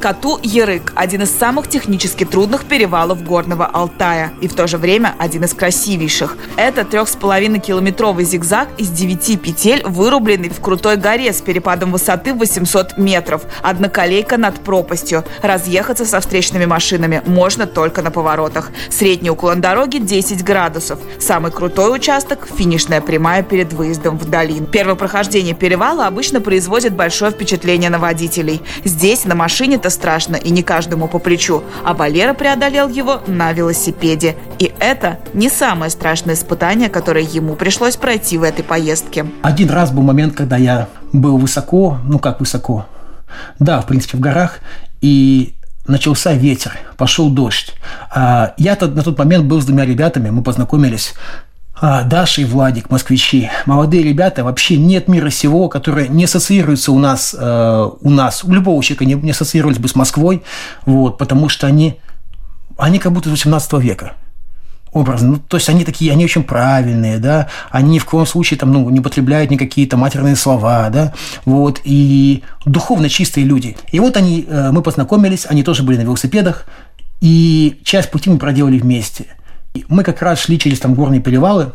Кату 0.03 0.37
Ярык– 0.43 0.91
один 0.95 1.21
из 1.21 1.31
самых 1.31 1.69
технически 1.69 2.25
трудных 2.25 2.65
перевалов 2.65 3.23
Горного 3.23 3.65
Алтая 3.65 4.33
и 4.41 4.49
в 4.49 4.53
то 4.53 4.67
же 4.67 4.77
время 4.77 5.15
один 5.17 5.45
из 5.45 5.53
красивейших. 5.53 6.35
Это 6.57 6.83
трех 6.83 7.07
с 7.07 7.15
половиной 7.15 7.59
километровый 7.59 8.25
зигзаг 8.25 8.67
из 8.77 8.89
девяти 8.89 9.37
петель, 9.37 9.81
вырубленный 9.85 10.49
в 10.49 10.59
крутой 10.59 10.97
горе 10.97 11.31
с 11.31 11.39
перепадом 11.39 11.93
высоты 11.93 12.33
800 12.33 12.97
метров. 12.97 13.43
Одноколейка 13.61 14.35
над 14.35 14.59
пропастью. 14.59 15.23
Разъехаться 15.41 16.05
со 16.05 16.19
встречными 16.19 16.65
машинами 16.65 17.21
можно 17.25 17.65
только 17.65 18.01
на 18.01 18.11
поворотах. 18.11 18.71
Средний 18.89 19.29
уклон 19.29 19.61
дороги 19.61 19.99
10 19.99 20.43
градусов. 20.43 20.99
Самый 21.17 21.53
крутой 21.53 21.95
участок– 21.95 22.49
финишная 22.57 22.99
прямая 22.99 23.41
перед 23.41 23.71
выездом 23.71 24.17
в 24.17 24.29
долину. 24.29 24.65
Первое 24.65 24.95
прохождение 24.95 25.55
перевала 25.55 26.07
обычно 26.07 26.41
производит 26.41 26.93
большое 26.93 27.31
впечатление 27.31 27.89
на 27.89 27.99
водителей. 27.99 28.61
Здесь 28.83 29.23
на 29.23 29.35
машине-то 29.35 29.92
страшно 29.93 30.35
и 30.35 30.49
не 30.49 30.63
каждому 30.63 31.07
по 31.07 31.19
плечу, 31.19 31.63
а 31.83 31.93
Валера 31.93 32.33
преодолел 32.33 32.89
его 32.89 33.21
на 33.27 33.53
велосипеде. 33.53 34.35
И 34.59 34.73
это 34.79 35.19
не 35.33 35.49
самое 35.49 35.89
страшное 35.89 36.35
испытание, 36.35 36.89
которое 36.89 37.23
ему 37.23 37.55
пришлось 37.55 37.95
пройти 37.95 38.37
в 38.37 38.43
этой 38.43 38.63
поездке. 38.63 39.25
Один 39.41 39.69
раз 39.69 39.91
был 39.91 40.03
момент, 40.03 40.35
когда 40.35 40.57
я 40.57 40.87
был 41.11 41.37
высоко, 41.37 41.99
ну 42.03 42.19
как 42.19 42.39
высоко, 42.39 42.85
да, 43.59 43.81
в 43.81 43.87
принципе, 43.87 44.17
в 44.17 44.19
горах, 44.19 44.59
и 45.01 45.53
начался 45.87 46.33
ветер, 46.33 46.77
пошел 46.97 47.29
дождь. 47.29 47.73
А 48.13 48.53
я 48.57 48.77
на 48.79 49.03
тот 49.03 49.17
момент 49.17 49.45
был 49.45 49.61
с 49.61 49.65
двумя 49.65 49.85
ребятами, 49.85 50.29
мы 50.29 50.43
познакомились 50.43 51.13
Даша 51.83 52.41
и 52.41 52.45
Владик, 52.45 52.89
москвичи, 52.89 53.49
молодые 53.65 54.03
ребята, 54.03 54.45
вообще 54.45 54.77
нет 54.77 55.09
мира 55.09 55.29
сего, 55.29 55.67
которые 55.67 56.07
не 56.07 56.23
ассоциируются 56.23 56.93
у 56.93 56.97
нас, 56.97 57.35
э, 57.37 57.89
у 57.99 58.09
нас, 58.09 58.45
у 58.45 58.53
любого 58.53 58.81
человека 58.81 59.03
не, 59.03 59.15
не 59.15 59.31
ассоциировались 59.31 59.79
бы 59.79 59.89
с 59.89 59.95
Москвой, 59.95 60.43
вот, 60.85 61.17
потому 61.17 61.49
что 61.49 61.67
они, 61.67 61.99
они 62.77 62.99
как 62.99 63.11
будто 63.11 63.27
из 63.27 63.33
18 63.33 63.73
века 63.73 64.13
образно. 64.93 65.31
Ну, 65.31 65.37
то 65.45 65.57
есть 65.57 65.67
они 65.67 65.83
такие, 65.83 66.13
они 66.13 66.23
очень 66.23 66.43
правильные, 66.43 67.17
да, 67.17 67.49
они 67.69 67.95
ни 67.95 67.99
в 67.99 68.05
коем 68.05 68.27
случае 68.27 68.57
там, 68.57 68.71
ну, 68.71 68.89
не 68.89 69.01
употребляют 69.01 69.51
никакие 69.51 69.85
там 69.85 69.99
матерные 69.99 70.37
слова, 70.37 70.89
да, 70.89 71.13
вот, 71.43 71.81
и 71.83 72.43
духовно 72.65 73.09
чистые 73.09 73.45
люди. 73.45 73.75
И 73.91 73.99
вот 73.99 74.15
они, 74.15 74.45
э, 74.47 74.71
мы 74.71 74.83
познакомились, 74.83 75.45
они 75.49 75.63
тоже 75.63 75.83
были 75.83 75.97
на 75.97 76.03
велосипедах, 76.03 76.65
и 77.19 77.81
часть 77.83 78.09
пути 78.09 78.29
мы 78.29 78.37
проделали 78.37 78.79
вместе– 78.79 79.25
мы 79.87 80.03
как 80.03 80.21
раз 80.21 80.39
шли 80.39 80.59
через 80.59 80.79
там 80.79 80.93
горные 80.93 81.21
перевалы, 81.21 81.71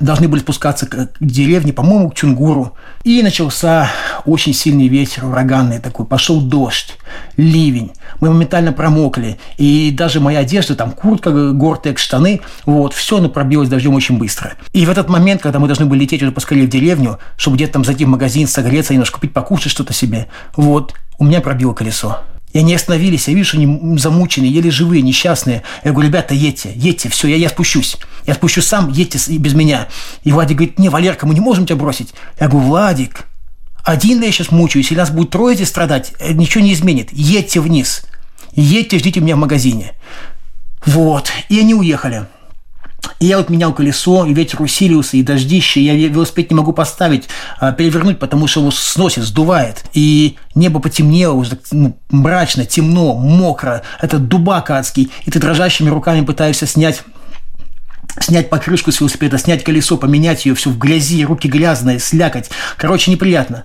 должны 0.00 0.28
были 0.28 0.40
спускаться 0.40 0.86
к 0.86 1.10
деревне, 1.20 1.72
по-моему, 1.72 2.10
к 2.10 2.14
Чунгуру. 2.14 2.74
И 3.04 3.22
начался 3.22 3.90
очень 4.24 4.52
сильный 4.52 4.88
ветер, 4.88 5.24
ураганный 5.24 5.80
такой. 5.80 6.06
Пошел 6.06 6.40
дождь, 6.40 6.96
ливень. 7.36 7.92
Мы 8.20 8.30
моментально 8.30 8.72
промокли. 8.72 9.38
И 9.56 9.90
даже 9.90 10.20
моя 10.20 10.40
одежда, 10.40 10.76
там 10.76 10.92
куртка, 10.92 11.52
гортек, 11.52 11.98
штаны, 11.98 12.42
вот, 12.66 12.94
все 12.94 13.18
оно 13.18 13.28
пробилось 13.28 13.68
дождем 13.68 13.94
очень 13.94 14.18
быстро. 14.18 14.52
И 14.72 14.86
в 14.86 14.90
этот 14.90 15.08
момент, 15.08 15.42
когда 15.42 15.58
мы 15.58 15.66
должны 15.66 15.86
были 15.86 16.00
лететь 16.00 16.22
уже 16.22 16.32
поскорее 16.32 16.66
в 16.66 16.70
деревню, 16.70 17.18
чтобы 17.36 17.56
где-то 17.56 17.74
там 17.74 17.84
зайти 17.84 18.04
в 18.04 18.08
магазин, 18.08 18.46
согреться, 18.46 18.92
немножко 18.92 19.16
купить, 19.16 19.32
покушать 19.32 19.72
что-то 19.72 19.92
себе, 19.92 20.28
вот, 20.54 20.94
у 21.18 21.24
меня 21.24 21.40
пробило 21.40 21.72
колесо. 21.72 22.18
И 22.52 22.58
они 22.58 22.74
остановились, 22.74 23.28
я 23.28 23.34
вижу, 23.34 23.58
они 23.58 23.98
замученные, 23.98 24.50
еле 24.50 24.70
живые, 24.70 25.02
несчастные. 25.02 25.62
Я 25.84 25.92
говорю, 25.92 26.08
ребята, 26.08 26.34
едьте, 26.34 26.72
едьте, 26.74 27.08
все, 27.10 27.28
я, 27.28 27.36
я 27.36 27.48
спущусь. 27.50 27.96
Я 28.26 28.34
спущусь 28.34 28.66
сам, 28.66 28.90
едьте 28.90 29.18
без 29.36 29.54
меня. 29.54 29.88
И 30.24 30.32
Владик 30.32 30.56
говорит, 30.56 30.78
не, 30.78 30.88
Валерка, 30.88 31.26
мы 31.26 31.34
не 31.34 31.40
можем 31.40 31.66
тебя 31.66 31.76
бросить. 31.76 32.14
Я 32.40 32.48
говорю, 32.48 32.68
Владик, 32.68 33.26
один 33.84 34.22
я 34.22 34.32
сейчас 34.32 34.50
мучаюсь, 34.50 34.86
если 34.86 35.00
нас 35.00 35.10
будет 35.10 35.30
трое 35.30 35.54
здесь 35.56 35.68
страдать, 35.68 36.12
э, 36.18 36.32
ничего 36.32 36.64
не 36.64 36.72
изменит. 36.72 37.10
Едьте 37.12 37.60
вниз. 37.60 38.04
Едьте, 38.52 38.98
ждите 38.98 39.20
меня 39.20 39.36
в 39.36 39.40
магазине. 39.40 39.92
Вот. 40.86 41.30
И 41.48 41.60
они 41.60 41.74
уехали. 41.74 42.26
И 43.20 43.26
я 43.26 43.38
вот 43.38 43.50
менял 43.50 43.72
колесо, 43.72 44.24
и 44.24 44.32
ветер 44.32 44.62
усилился, 44.62 45.16
и 45.16 45.22
дождище, 45.22 45.80
я 45.80 45.94
велосипед 45.94 46.50
не 46.50 46.56
могу 46.56 46.72
поставить, 46.72 47.28
а, 47.58 47.72
перевернуть, 47.72 48.18
потому 48.18 48.46
что 48.46 48.60
его 48.60 48.70
сносит, 48.70 49.24
сдувает. 49.24 49.84
И 49.92 50.36
небо 50.54 50.78
потемнело, 50.78 51.34
уже 51.34 51.58
ну, 51.72 51.98
мрачно, 52.10 52.64
темно, 52.64 53.14
мокро, 53.14 53.82
это 54.00 54.18
дубак 54.18 54.70
адский, 54.70 55.10
и 55.24 55.30
ты 55.30 55.40
дрожащими 55.40 55.88
руками 55.88 56.24
пытаешься 56.24 56.66
снять 56.66 57.02
снять 58.20 58.50
покрышку 58.50 58.90
с 58.90 59.00
велосипеда, 59.00 59.38
снять 59.38 59.62
колесо, 59.62 59.96
поменять 59.96 60.44
ее, 60.44 60.54
все 60.54 60.70
в 60.70 60.78
грязи, 60.78 61.24
руки 61.24 61.46
грязные, 61.46 62.00
слякоть. 62.00 62.50
Короче, 62.76 63.10
неприятно. 63.10 63.64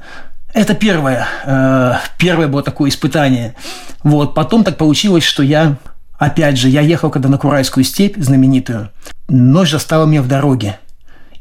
Это 0.53 0.75
первое, 0.75 1.27
э, 1.45 1.93
первое 2.19 2.47
было 2.47 2.61
такое 2.61 2.91
испытание. 2.91 3.55
Вот, 4.03 4.35
потом 4.35 4.63
так 4.63 4.77
получилось, 4.77 5.23
что 5.23 5.41
я 5.41 5.77
Опять 6.17 6.57
же, 6.57 6.69
я 6.69 6.81
ехал 6.81 7.09
когда 7.09 7.29
на 7.29 7.37
Курайскую 7.37 7.83
степь, 7.83 8.17
знаменитую. 8.17 8.89
Ночь 9.27 9.71
застала 9.71 10.05
меня 10.05 10.21
в 10.21 10.27
дороге. 10.27 10.79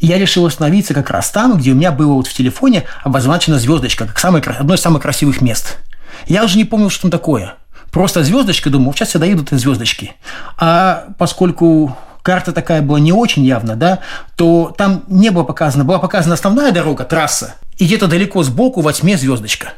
И 0.01 0.07
я 0.07 0.19
решил 0.19 0.47
остановиться 0.47 0.95
как 0.95 1.11
раз 1.11 1.31
там, 1.31 1.57
где 1.57 1.73
у 1.73 1.75
меня 1.75 1.93
было 1.93 2.15
вот 2.15 2.27
в 2.27 2.35
телефоне 2.35 2.85
обозначена 3.05 3.59
звездочка, 3.59 4.07
как 4.07 4.19
самое, 4.19 4.43
одно 4.43 4.75
из 4.75 4.81
самых 4.81 5.03
красивых 5.03 5.41
мест. 5.41 5.79
Я 6.27 6.45
уже 6.45 6.57
не 6.57 6.65
помнил, 6.65 6.91
что 6.91 7.03
там 7.03 7.11
такое. 7.11 7.55
Просто 7.93 8.25
звездочка, 8.25 8.71
думал, 8.71 8.95
сейчас 8.95 9.15
я 9.15 9.21
доеду 9.21 9.43
до 9.43 9.57
звездочки. 9.59 10.15
А 10.57 11.09
поскольку 11.19 11.97
карта 12.23 12.53
такая 12.53 12.83
была 12.83 12.99
не 12.99 13.13
очень 13.13 13.45
явно, 13.45 13.77
да, 13.77 14.01
то 14.37 14.75
там 14.77 15.05
не 15.09 15.31
было 15.31 15.45
показано, 15.45 15.85
была 15.85 15.99
показана 15.99 16.35
основная 16.35 16.73
дорога, 16.73 17.05
трасса, 17.05 17.55
и 17.77 17.85
где-то 17.85 18.07
далеко 18.07 18.43
сбоку 18.43 18.81
во 18.81 18.93
тьме 18.93 19.17
звездочка. 19.17 19.75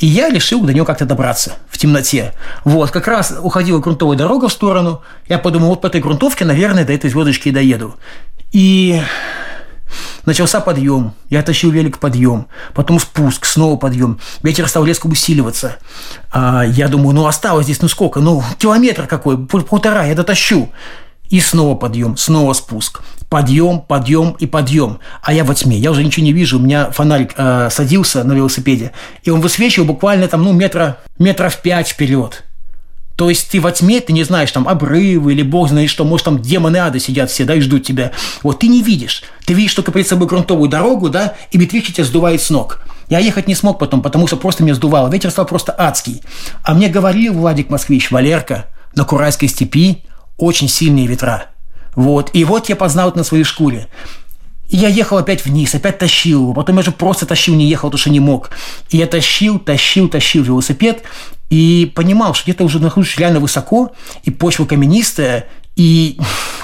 И 0.00 0.06
я 0.06 0.30
решил 0.30 0.62
до 0.62 0.72
него 0.72 0.86
как-то 0.86 1.04
добраться 1.04 1.56
в 1.68 1.76
темноте. 1.76 2.32
Вот, 2.64 2.90
как 2.90 3.06
раз 3.06 3.34
уходила 3.38 3.80
грунтовая 3.80 4.16
дорога 4.16 4.48
в 4.48 4.52
сторону. 4.52 5.02
Я 5.28 5.38
подумал, 5.38 5.68
вот 5.68 5.82
по 5.82 5.88
этой 5.88 6.00
грунтовке, 6.00 6.46
наверное, 6.46 6.86
до 6.86 6.94
этой 6.94 7.10
звездочки 7.10 7.50
и 7.50 7.52
доеду. 7.52 7.96
И 8.50 8.98
начался 10.24 10.60
подъем. 10.60 11.12
Я 11.28 11.42
тащил 11.42 11.70
велик 11.70 11.98
подъем. 11.98 12.46
Потом 12.72 12.98
спуск, 12.98 13.44
снова 13.44 13.76
подъем. 13.76 14.18
Ветер 14.42 14.66
стал 14.68 14.86
резко 14.86 15.06
усиливаться. 15.06 15.76
А 16.32 16.62
я 16.64 16.88
думаю, 16.88 17.14
ну 17.14 17.26
осталось 17.26 17.66
здесь, 17.66 17.82
ну 17.82 17.88
сколько? 17.88 18.20
Ну, 18.20 18.42
километр 18.58 19.06
какой, 19.06 19.36
полтора, 19.36 20.06
я 20.06 20.14
дотащу. 20.14 20.70
И 21.28 21.40
снова 21.40 21.76
подъем, 21.76 22.16
снова 22.16 22.54
спуск. 22.54 23.02
Подъем, 23.30 23.80
подъем 23.80 24.36
и 24.40 24.46
подъем. 24.46 24.98
А 25.22 25.32
я 25.32 25.44
во 25.44 25.54
тьме, 25.54 25.78
я 25.78 25.92
уже 25.92 26.02
ничего 26.04 26.24
не 26.26 26.32
вижу. 26.32 26.58
У 26.58 26.62
меня 26.62 26.90
фонарик 26.90 27.32
э, 27.36 27.68
садился 27.70 28.24
на 28.24 28.32
велосипеде, 28.32 28.90
и 29.22 29.30
он 29.30 29.40
высвечивал 29.40 29.86
буквально 29.86 30.26
там, 30.26 30.42
ну, 30.42 30.52
метра, 30.52 30.98
метров 31.16 31.56
пять 31.58 31.88
вперед. 31.88 32.44
То 33.14 33.28
есть 33.28 33.50
ты 33.50 33.60
во 33.60 33.70
тьме, 33.70 34.00
ты 34.00 34.12
не 34.12 34.24
знаешь, 34.24 34.50
там, 34.50 34.66
обрывы 34.66 35.32
или 35.32 35.42
бог 35.42 35.68
знает 35.68 35.90
что, 35.90 36.04
может, 36.04 36.24
там 36.24 36.42
демоны 36.42 36.78
ада 36.78 36.98
сидят 36.98 37.30
все, 37.30 37.44
да, 37.44 37.54
и 37.54 37.60
ждут 37.60 37.84
тебя. 37.84 38.10
Вот 38.42 38.58
ты 38.58 38.66
не 38.66 38.82
видишь. 38.82 39.22
Ты 39.44 39.52
видишь 39.54 39.74
только 39.74 39.92
перед 39.92 40.08
собой 40.08 40.26
грунтовую 40.26 40.68
дорогу, 40.68 41.08
да, 41.08 41.34
и 41.52 41.58
ветвичи 41.58 41.92
тебя 41.92 42.04
сдувает 42.04 42.42
с 42.42 42.50
ног. 42.50 42.80
Я 43.10 43.18
ехать 43.20 43.46
не 43.46 43.54
смог 43.54 43.78
потом, 43.78 44.02
потому 44.02 44.26
что 44.26 44.38
просто 44.38 44.64
меня 44.64 44.74
сдувало. 44.74 45.08
Ветер 45.08 45.30
стал 45.30 45.44
просто 45.44 45.72
адский. 45.76 46.22
А 46.64 46.74
мне 46.74 46.88
говорил 46.88 47.34
Владик 47.34 47.70
Москвич, 47.70 48.10
Валерка, 48.10 48.66
на 48.96 49.04
Курайской 49.04 49.48
степи 49.48 50.02
очень 50.36 50.68
сильные 50.68 51.06
ветра. 51.06 51.50
Вот. 51.94 52.30
И 52.32 52.44
вот 52.44 52.68
я 52.68 52.76
познал 52.76 53.08
это 53.08 53.18
на 53.18 53.24
своей 53.24 53.44
шкуре. 53.44 53.88
И 54.68 54.76
я 54.76 54.88
ехал 54.88 55.18
опять 55.18 55.44
вниз, 55.44 55.74
опять 55.74 55.98
тащил. 55.98 56.54
Потом 56.54 56.76
я 56.76 56.82
же 56.82 56.92
просто 56.92 57.26
тащил, 57.26 57.54
не 57.54 57.66
ехал, 57.66 57.88
потому 57.88 58.00
что 58.00 58.10
не 58.10 58.20
мог. 58.20 58.50
И 58.90 58.98
я 58.98 59.06
тащил, 59.06 59.58
тащил, 59.58 60.08
тащил 60.08 60.44
велосипед. 60.44 61.02
И 61.50 61.90
понимал, 61.94 62.34
что 62.34 62.44
где-то 62.44 62.62
уже 62.64 62.78
нахожусь 62.78 63.16
реально 63.18 63.40
высоко, 63.40 63.92
и 64.22 64.30
почва 64.30 64.66
каменистая, 64.66 65.48
и 65.74 66.16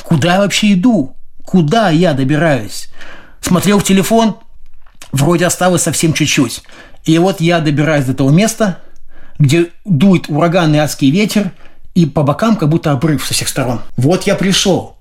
куда 0.04 0.34
я 0.34 0.40
вообще 0.40 0.74
иду? 0.74 1.16
Куда 1.44 1.90
я 1.90 2.12
добираюсь? 2.12 2.88
Смотрел 3.40 3.80
в 3.80 3.84
телефон, 3.84 4.36
вроде 5.10 5.46
осталось 5.46 5.82
совсем 5.82 6.12
чуть-чуть. 6.12 6.62
И 7.04 7.18
вот 7.18 7.40
я 7.40 7.60
добираюсь 7.60 8.04
до 8.04 8.14
того 8.14 8.30
места, 8.30 8.80
где 9.38 9.70
дует 9.84 10.28
ураганный 10.28 10.78
адский 10.78 11.10
ветер, 11.10 11.52
и 11.94 12.06
по 12.06 12.22
бокам 12.22 12.56
как 12.56 12.68
будто 12.68 12.92
обрыв 12.92 13.24
со 13.24 13.34
всех 13.34 13.48
сторон. 13.48 13.80
Вот 13.96 14.24
я 14.24 14.34
пришел. 14.34 14.95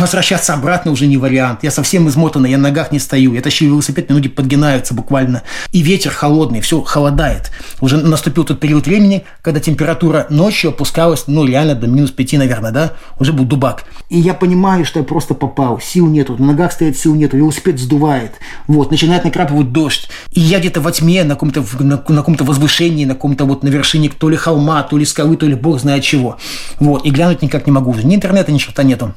Возвращаться 0.00 0.52
обратно 0.52 0.90
уже 0.90 1.06
не 1.06 1.16
вариант. 1.16 1.60
Я 1.62 1.70
совсем 1.70 2.08
измотанный, 2.08 2.50
я 2.50 2.58
на 2.58 2.64
ногах 2.64 2.92
не 2.92 2.98
стою. 2.98 3.32
Я 3.34 3.40
тащу 3.40 3.66
велосипед, 3.66 4.10
ноги 4.10 4.28
подгинаются 4.28 4.94
буквально. 4.94 5.42
И 5.72 5.80
ветер 5.80 6.10
холодный, 6.10 6.60
все 6.60 6.82
холодает. 6.82 7.50
Уже 7.80 7.96
наступил 7.96 8.44
тот 8.44 8.60
период 8.60 8.86
времени, 8.86 9.24
когда 9.42 9.60
температура 9.60 10.26
ночью 10.28 10.70
опускалась, 10.70 11.24
ну, 11.26 11.44
реально 11.44 11.74
до 11.74 11.86
минус 11.86 12.10
пяти, 12.10 12.36
наверное, 12.36 12.72
да? 12.72 12.92
Уже 13.18 13.32
был 13.32 13.44
дубак. 13.44 13.84
И 14.10 14.18
я 14.18 14.34
понимаю, 14.34 14.84
что 14.84 14.98
я 14.98 15.04
просто 15.04 15.34
попал. 15.34 15.80
Сил 15.80 16.06
нету, 16.06 16.36
на 16.38 16.46
ногах 16.46 16.72
стоять 16.72 16.98
сил 16.98 17.14
нету, 17.14 17.36
велосипед 17.36 17.78
сдувает. 17.78 18.32
Вот, 18.66 18.90
начинает 18.90 19.24
накрапывать 19.24 19.72
дождь. 19.72 20.08
И 20.32 20.40
я 20.40 20.58
где-то 20.58 20.80
во 20.80 20.92
тьме, 20.92 21.24
на 21.24 21.34
каком-то, 21.34 21.64
на, 21.80 21.96
на 21.96 22.16
каком-то 22.16 22.44
возвышении, 22.44 23.04
на 23.04 23.14
каком-то 23.14 23.44
вот 23.44 23.62
на 23.62 23.68
вершине 23.68 24.10
то 24.10 24.28
ли 24.28 24.36
холма, 24.36 24.82
то 24.82 24.98
ли 24.98 25.04
скалы, 25.04 25.36
то 25.36 25.46
ли 25.46 25.54
бог 25.54 25.80
знает 25.80 26.02
чего. 26.02 26.38
Вот, 26.80 27.06
и 27.06 27.10
глянуть 27.10 27.42
никак 27.42 27.66
не 27.66 27.72
могу. 27.72 27.94
Ни 27.94 28.14
интернета, 28.14 28.52
ни 28.52 28.58
черта 28.58 28.82
нету. 28.82 29.14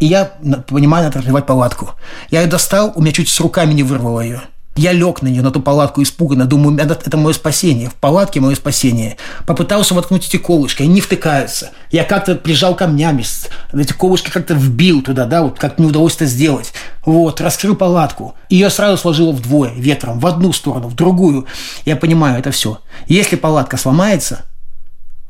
И 0.00 0.06
я 0.06 0.24
понимаю, 0.68 1.04
надо 1.04 1.18
развивать 1.18 1.46
палатку. 1.46 1.90
Я 2.30 2.42
ее 2.42 2.48
достал, 2.48 2.92
у 2.94 3.00
меня 3.00 3.12
чуть 3.12 3.28
с 3.28 3.40
руками 3.40 3.72
не 3.72 3.82
вырвало 3.82 4.20
ее. 4.20 4.42
Я 4.76 4.92
лег 4.92 5.22
на 5.22 5.28
нее, 5.28 5.40
на 5.40 5.50
ту 5.50 5.60
палатку 5.62 6.02
испуганно, 6.02 6.44
думаю, 6.44 6.78
это, 6.78 6.92
это 6.92 7.16
мое 7.16 7.32
спасение, 7.32 7.88
в 7.88 7.94
палатке 7.94 8.40
мое 8.40 8.54
спасение. 8.54 9.16
Попытался 9.46 9.94
воткнуть 9.94 10.28
эти 10.28 10.36
колышки, 10.36 10.82
они 10.82 10.94
не 10.94 11.00
втыкаются. 11.00 11.70
Я 11.90 12.04
как-то 12.04 12.34
прижал 12.34 12.76
камнями, 12.76 13.24
эти 13.72 13.94
колышки 13.94 14.30
как-то 14.30 14.52
вбил 14.52 15.00
туда, 15.00 15.24
да, 15.24 15.42
вот 15.42 15.58
как 15.58 15.78
мне 15.78 15.88
удалось 15.88 16.16
это 16.16 16.26
сделать. 16.26 16.74
Вот, 17.06 17.40
раскрыл 17.40 17.74
палатку. 17.74 18.34
Ее 18.50 18.68
сразу 18.68 18.98
сложило 18.98 19.32
вдвое, 19.32 19.72
ветром, 19.72 20.20
в 20.20 20.26
одну 20.26 20.52
сторону, 20.52 20.88
в 20.88 20.94
другую. 20.94 21.46
Я 21.86 21.96
понимаю, 21.96 22.38
это 22.38 22.50
все. 22.50 22.78
Если 23.06 23.36
палатка 23.36 23.78
сломается, 23.78 24.44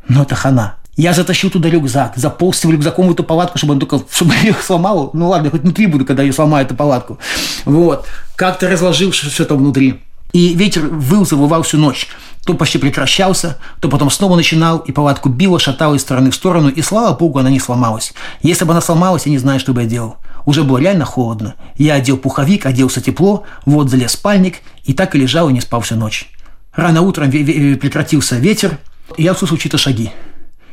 ну 0.08 0.22
это 0.22 0.34
хана. 0.34 0.74
Я 0.96 1.12
затащил 1.12 1.50
туда 1.50 1.68
рюкзак, 1.68 2.16
заполз 2.16 2.64
в 2.64 2.70
рюкзаком 2.70 3.08
в 3.08 3.12
эту 3.12 3.22
палатку, 3.22 3.58
чтобы 3.58 3.74
он 3.74 3.80
только 3.80 4.00
чтобы 4.10 4.34
ее 4.36 4.54
сломал. 4.54 5.10
Ну 5.12 5.28
ладно, 5.28 5.46
я 5.46 5.50
хоть 5.50 5.62
внутри 5.62 5.86
буду, 5.86 6.04
когда 6.04 6.22
я 6.22 6.32
сломаю 6.32 6.64
эту 6.64 6.74
палатку. 6.74 7.18
Вот. 7.64 8.06
Как-то 8.34 8.68
разложил 8.68 9.10
все 9.10 9.42
это 9.42 9.54
внутри. 9.54 10.00
И 10.32 10.54
ветер 10.54 10.86
выл, 10.86 11.26
завывал 11.26 11.62
всю 11.62 11.78
ночь. 11.78 12.08
То 12.44 12.54
почти 12.54 12.78
прекращался, 12.78 13.58
то 13.80 13.88
потом 13.88 14.10
снова 14.10 14.36
начинал, 14.36 14.78
и 14.78 14.92
палатку 14.92 15.28
било, 15.28 15.58
шатало 15.58 15.94
из 15.94 16.02
стороны 16.02 16.30
в 16.30 16.34
сторону, 16.34 16.68
и 16.68 16.80
слава 16.80 17.16
богу, 17.16 17.38
она 17.38 17.50
не 17.50 17.58
сломалась. 17.58 18.12
Если 18.40 18.64
бы 18.64 18.72
она 18.72 18.80
сломалась, 18.80 19.26
я 19.26 19.32
не 19.32 19.38
знаю, 19.38 19.58
что 19.58 19.72
бы 19.72 19.82
я 19.82 19.88
делал. 19.88 20.16
Уже 20.44 20.62
было 20.62 20.78
реально 20.78 21.04
холодно. 21.04 21.56
Я 21.76 21.94
одел 21.94 22.16
пуховик, 22.16 22.66
оделся 22.66 23.00
тепло, 23.00 23.42
вот 23.64 23.90
залез 23.90 24.12
спальник, 24.12 24.58
и 24.84 24.94
так 24.94 25.14
и 25.14 25.18
лежал 25.18 25.48
и 25.48 25.52
не 25.52 25.60
спал 25.60 25.80
всю 25.80 25.96
ночь. 25.96 26.30
Рано 26.72 27.02
утром 27.02 27.30
прекратился 27.30 28.36
ветер, 28.36 28.78
и 29.16 29.24
я 29.24 29.32
услышал 29.32 29.56
чьи-то 29.56 29.78
шаги. 29.78 30.12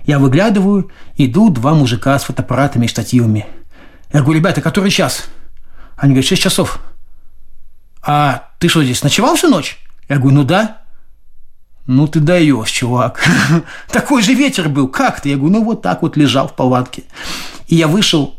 Я 0.05 0.19
выглядываю, 0.19 0.91
идут 1.17 1.53
два 1.53 1.73
мужика 1.73 2.17
с 2.17 2.23
фотоаппаратами 2.23 2.85
и 2.85 2.89
штативами. 2.89 3.45
Я 4.11 4.21
говорю, 4.21 4.39
ребята, 4.39 4.61
который 4.61 4.91
час? 4.91 5.25
Они 5.95 6.13
говорят, 6.13 6.27
6 6.27 6.41
часов. 6.41 6.79
А 8.01 8.49
ты 8.59 8.67
что 8.67 8.83
здесь, 8.83 9.03
ночевал 9.03 9.35
всю 9.35 9.49
ночь? 9.49 9.79
Я 10.09 10.17
говорю, 10.17 10.37
ну 10.37 10.43
да. 10.43 10.81
Ну 11.85 12.07
ты 12.07 12.19
даешь, 12.19 12.69
чувак. 12.69 13.23
Такой 13.91 14.21
же 14.21 14.33
ветер 14.33 14.69
был, 14.69 14.87
как 14.87 15.21
ты? 15.21 15.29
Я 15.29 15.37
говорю, 15.37 15.53
ну 15.53 15.63
вот 15.63 15.81
так 15.81 16.01
вот 16.01 16.17
лежал 16.17 16.47
в 16.47 16.55
палатке. 16.55 17.03
И 17.67 17.75
я 17.75 17.87
вышел, 17.87 18.37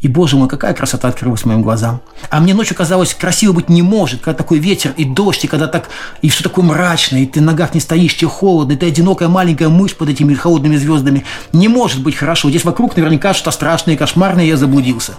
и, 0.00 0.08
боже 0.08 0.36
мой, 0.36 0.48
какая 0.48 0.72
красота 0.72 1.08
открылась 1.08 1.44
моим 1.44 1.62
глазам. 1.62 2.00
А 2.30 2.40
мне 2.40 2.54
ночью 2.54 2.74
казалось, 2.74 3.12
красиво 3.12 3.52
быть 3.52 3.68
не 3.68 3.82
может, 3.82 4.20
когда 4.20 4.38
такой 4.38 4.58
ветер 4.58 4.94
и 4.96 5.04
дождь, 5.04 5.44
и 5.44 5.48
когда 5.48 5.66
так, 5.66 5.90
и 6.22 6.30
все 6.30 6.42
такое 6.42 6.64
мрачное, 6.64 7.20
и 7.20 7.26
ты 7.26 7.40
на 7.40 7.52
ногах 7.52 7.74
не 7.74 7.80
стоишь, 7.80 8.16
тебе 8.16 8.28
холодно, 8.28 8.72
и 8.72 8.76
ты 8.76 8.86
одинокая 8.86 9.28
маленькая 9.28 9.68
мышь 9.68 9.94
под 9.94 10.08
этими 10.08 10.32
холодными 10.32 10.76
звездами. 10.76 11.24
Не 11.52 11.68
может 11.68 12.02
быть 12.02 12.16
хорошо. 12.16 12.48
Здесь 12.48 12.64
вокруг 12.64 12.96
наверняка 12.96 13.34
что-то 13.34 13.50
страшное 13.50 13.94
и 13.94 13.98
кошмарное, 13.98 14.44
я 14.44 14.56
заблудился. 14.56 15.14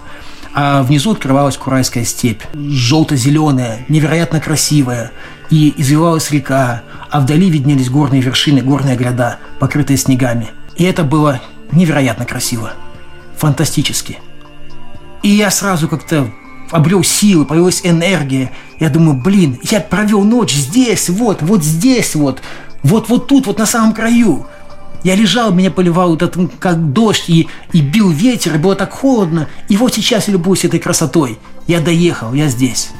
А 0.52 0.82
внизу 0.82 1.12
открывалась 1.12 1.56
Курайская 1.56 2.04
степь, 2.04 2.42
желто-зеленая, 2.52 3.86
невероятно 3.88 4.40
красивая, 4.40 5.12
и 5.48 5.72
извивалась 5.76 6.30
река, 6.30 6.82
а 7.08 7.20
вдали 7.20 7.48
виднелись 7.48 7.88
горные 7.88 8.20
вершины, 8.20 8.62
горные 8.62 8.96
гряда, 8.96 9.38
покрытые 9.60 9.96
снегами. 9.96 10.48
И 10.74 10.84
это 10.84 11.04
было 11.04 11.40
невероятно 11.70 12.24
красиво, 12.24 12.72
фантастически– 13.36 14.18
и 15.22 15.28
я 15.28 15.50
сразу 15.50 15.88
как-то 15.88 16.30
обрел 16.70 17.04
силы, 17.04 17.44
появилась 17.44 17.80
энергия. 17.84 18.50
Я 18.80 18.88
думаю, 18.88 19.20
блин, 19.20 19.58
я 19.62 19.80
провел 19.80 20.22
ночь 20.24 20.52
здесь, 20.52 21.08
вот, 21.08 21.42
вот 21.42 21.62
здесь, 21.62 22.14
вот, 22.14 22.40
вот, 22.82 23.08
вот 23.08 23.28
тут, 23.28 23.46
вот 23.46 23.58
на 23.58 23.66
самом 23.66 23.94
краю. 23.94 24.46
Я 25.04 25.16
лежал, 25.16 25.52
меня 25.52 25.70
поливал 25.70 26.14
этот, 26.14 26.36
как 26.58 26.92
дождь, 26.92 27.28
и, 27.28 27.48
и 27.72 27.80
бил 27.80 28.10
ветер, 28.10 28.54
и 28.54 28.58
было 28.58 28.76
так 28.76 28.92
холодно. 28.92 29.48
И 29.68 29.76
вот 29.76 29.94
сейчас 29.94 30.28
я 30.28 30.32
любуюсь 30.34 30.64
этой 30.64 30.78
красотой. 30.78 31.38
Я 31.66 31.80
доехал, 31.80 32.32
я 32.34 32.48
здесь. 32.48 32.90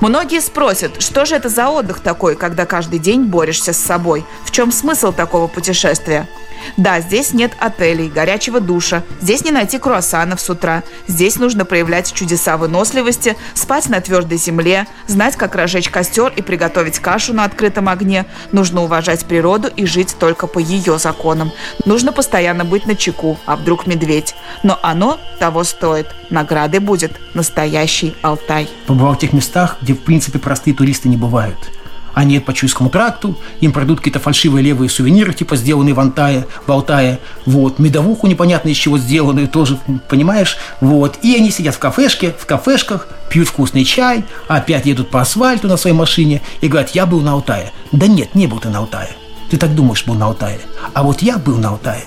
Многие 0.00 0.40
спросят, 0.40 1.02
что 1.02 1.24
же 1.24 1.34
это 1.34 1.48
за 1.48 1.70
отдых 1.70 1.98
такой, 1.98 2.36
когда 2.36 2.66
каждый 2.66 3.00
день 3.00 3.24
борешься 3.24 3.72
с 3.72 3.78
собой? 3.78 4.24
В 4.44 4.52
чем 4.52 4.70
смысл 4.70 5.12
такого 5.12 5.48
путешествия? 5.48 6.28
Да, 6.76 7.00
здесь 7.00 7.32
нет 7.32 7.52
отелей, 7.58 8.08
горячего 8.08 8.60
душа, 8.60 9.02
здесь 9.20 9.44
не 9.44 9.50
найти 9.50 9.78
круассанов 9.78 10.40
с 10.40 10.50
утра, 10.50 10.82
здесь 11.06 11.36
нужно 11.36 11.64
проявлять 11.64 12.12
чудеса 12.12 12.56
выносливости, 12.56 13.36
спать 13.54 13.88
на 13.88 14.00
твердой 14.00 14.38
земле, 14.38 14.86
знать, 15.06 15.36
как 15.36 15.54
разжечь 15.54 15.90
костер 15.90 16.32
и 16.36 16.42
приготовить 16.42 16.98
кашу 16.98 17.32
на 17.32 17.44
открытом 17.44 17.88
огне, 17.88 18.26
нужно 18.52 18.82
уважать 18.82 19.24
природу 19.24 19.68
и 19.68 19.86
жить 19.86 20.16
только 20.18 20.46
по 20.46 20.58
ее 20.58 20.98
законам. 20.98 21.52
Нужно 21.84 22.12
постоянно 22.12 22.64
быть 22.64 22.86
на 22.86 22.94
чеку, 22.94 23.38
а 23.46 23.56
вдруг 23.56 23.86
медведь. 23.86 24.34
Но 24.62 24.78
оно 24.82 25.18
того 25.38 25.64
стоит. 25.64 26.06
Наградой 26.30 26.80
будет 26.80 27.12
настоящий 27.34 28.14
Алтай. 28.22 28.68
Побывал 28.86 29.14
в 29.14 29.18
тех 29.18 29.32
местах, 29.32 29.78
где 29.80 29.94
в 29.94 30.00
принципе 30.00 30.38
простые 30.38 30.74
туристы 30.74 31.08
не 31.08 31.16
бывают– 31.16 31.58
они 32.18 32.34
едут 32.34 32.46
по 32.46 32.52
Чуйскому 32.52 32.90
тракту, 32.90 33.38
им 33.60 33.70
пройдут 33.70 33.98
какие-то 33.98 34.18
фальшивые 34.18 34.60
левые 34.64 34.90
сувениры, 34.90 35.32
типа 35.32 35.54
сделанные 35.54 35.94
в 35.94 36.00
Антае, 36.00 36.48
в 36.66 36.72
Алтае, 36.72 37.20
вот, 37.46 37.78
медовуху 37.78 38.26
непонятно 38.26 38.70
из 38.70 38.76
чего 38.76 38.98
сделанную 38.98 39.46
тоже, 39.46 39.78
понимаешь, 40.08 40.56
вот, 40.80 41.20
и 41.22 41.36
они 41.36 41.52
сидят 41.52 41.76
в 41.76 41.78
кафешке, 41.78 42.34
в 42.36 42.44
кафешках, 42.44 43.06
пьют 43.30 43.46
вкусный 43.46 43.84
чай, 43.84 44.24
опять 44.48 44.84
едут 44.84 45.10
по 45.10 45.20
асфальту 45.20 45.68
на 45.68 45.76
своей 45.76 45.94
машине 45.94 46.42
и 46.60 46.66
говорят, 46.66 46.90
я 46.90 47.06
был 47.06 47.20
на 47.20 47.34
Алтае. 47.34 47.70
Да 47.92 48.08
нет, 48.08 48.34
не 48.34 48.48
был 48.48 48.58
ты 48.58 48.68
на 48.68 48.80
Алтае. 48.80 49.10
Ты 49.48 49.56
так 49.56 49.76
думаешь, 49.76 50.04
был 50.04 50.14
на 50.14 50.26
Алтае. 50.26 50.58
А 50.94 51.04
вот 51.04 51.22
я 51.22 51.38
был 51.38 51.56
на 51.58 51.68
Алтае, 51.68 52.02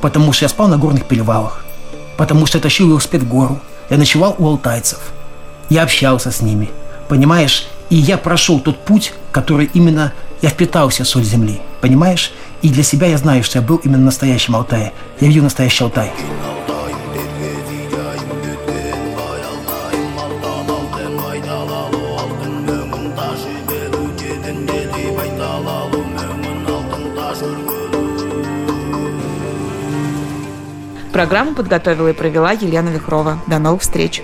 потому 0.00 0.32
что 0.32 0.44
я 0.44 0.48
спал 0.48 0.68
на 0.68 0.78
горных 0.78 1.06
перевалах, 1.06 1.64
потому 2.16 2.46
что 2.46 2.58
я 2.58 2.62
тащил 2.62 2.86
велосипед 2.86 3.22
в 3.22 3.28
гору, 3.28 3.60
я 3.90 3.96
ночевал 3.96 4.36
у 4.38 4.46
алтайцев, 4.46 5.00
я 5.70 5.82
общался 5.82 6.30
с 6.30 6.40
ними, 6.40 6.70
понимаешь, 7.08 7.66
и 7.90 7.96
я 7.96 8.18
прошел 8.18 8.60
тот 8.60 8.84
путь, 8.84 9.12
который 9.32 9.68
именно 9.74 10.12
я 10.42 10.48
впитался 10.48 11.04
соль 11.04 11.24
земли, 11.24 11.60
понимаешь? 11.80 12.32
И 12.62 12.68
для 12.68 12.84
себя 12.84 13.08
я 13.08 13.18
знаю, 13.18 13.42
что 13.42 13.58
я 13.58 13.64
был 13.64 13.76
именно 13.78 14.04
настоящим 14.04 14.54
Алтае. 14.54 14.92
Я 15.20 15.26
видел 15.26 15.42
настоящий 15.42 15.82
Алтай. 15.82 16.12
Программу 31.12 31.54
подготовила 31.54 32.08
и 32.08 32.12
провела 32.12 32.52
Елена 32.52 32.88
Вихрова. 32.88 33.40
До 33.46 33.58
новых 33.58 33.82
встреч! 33.82 34.22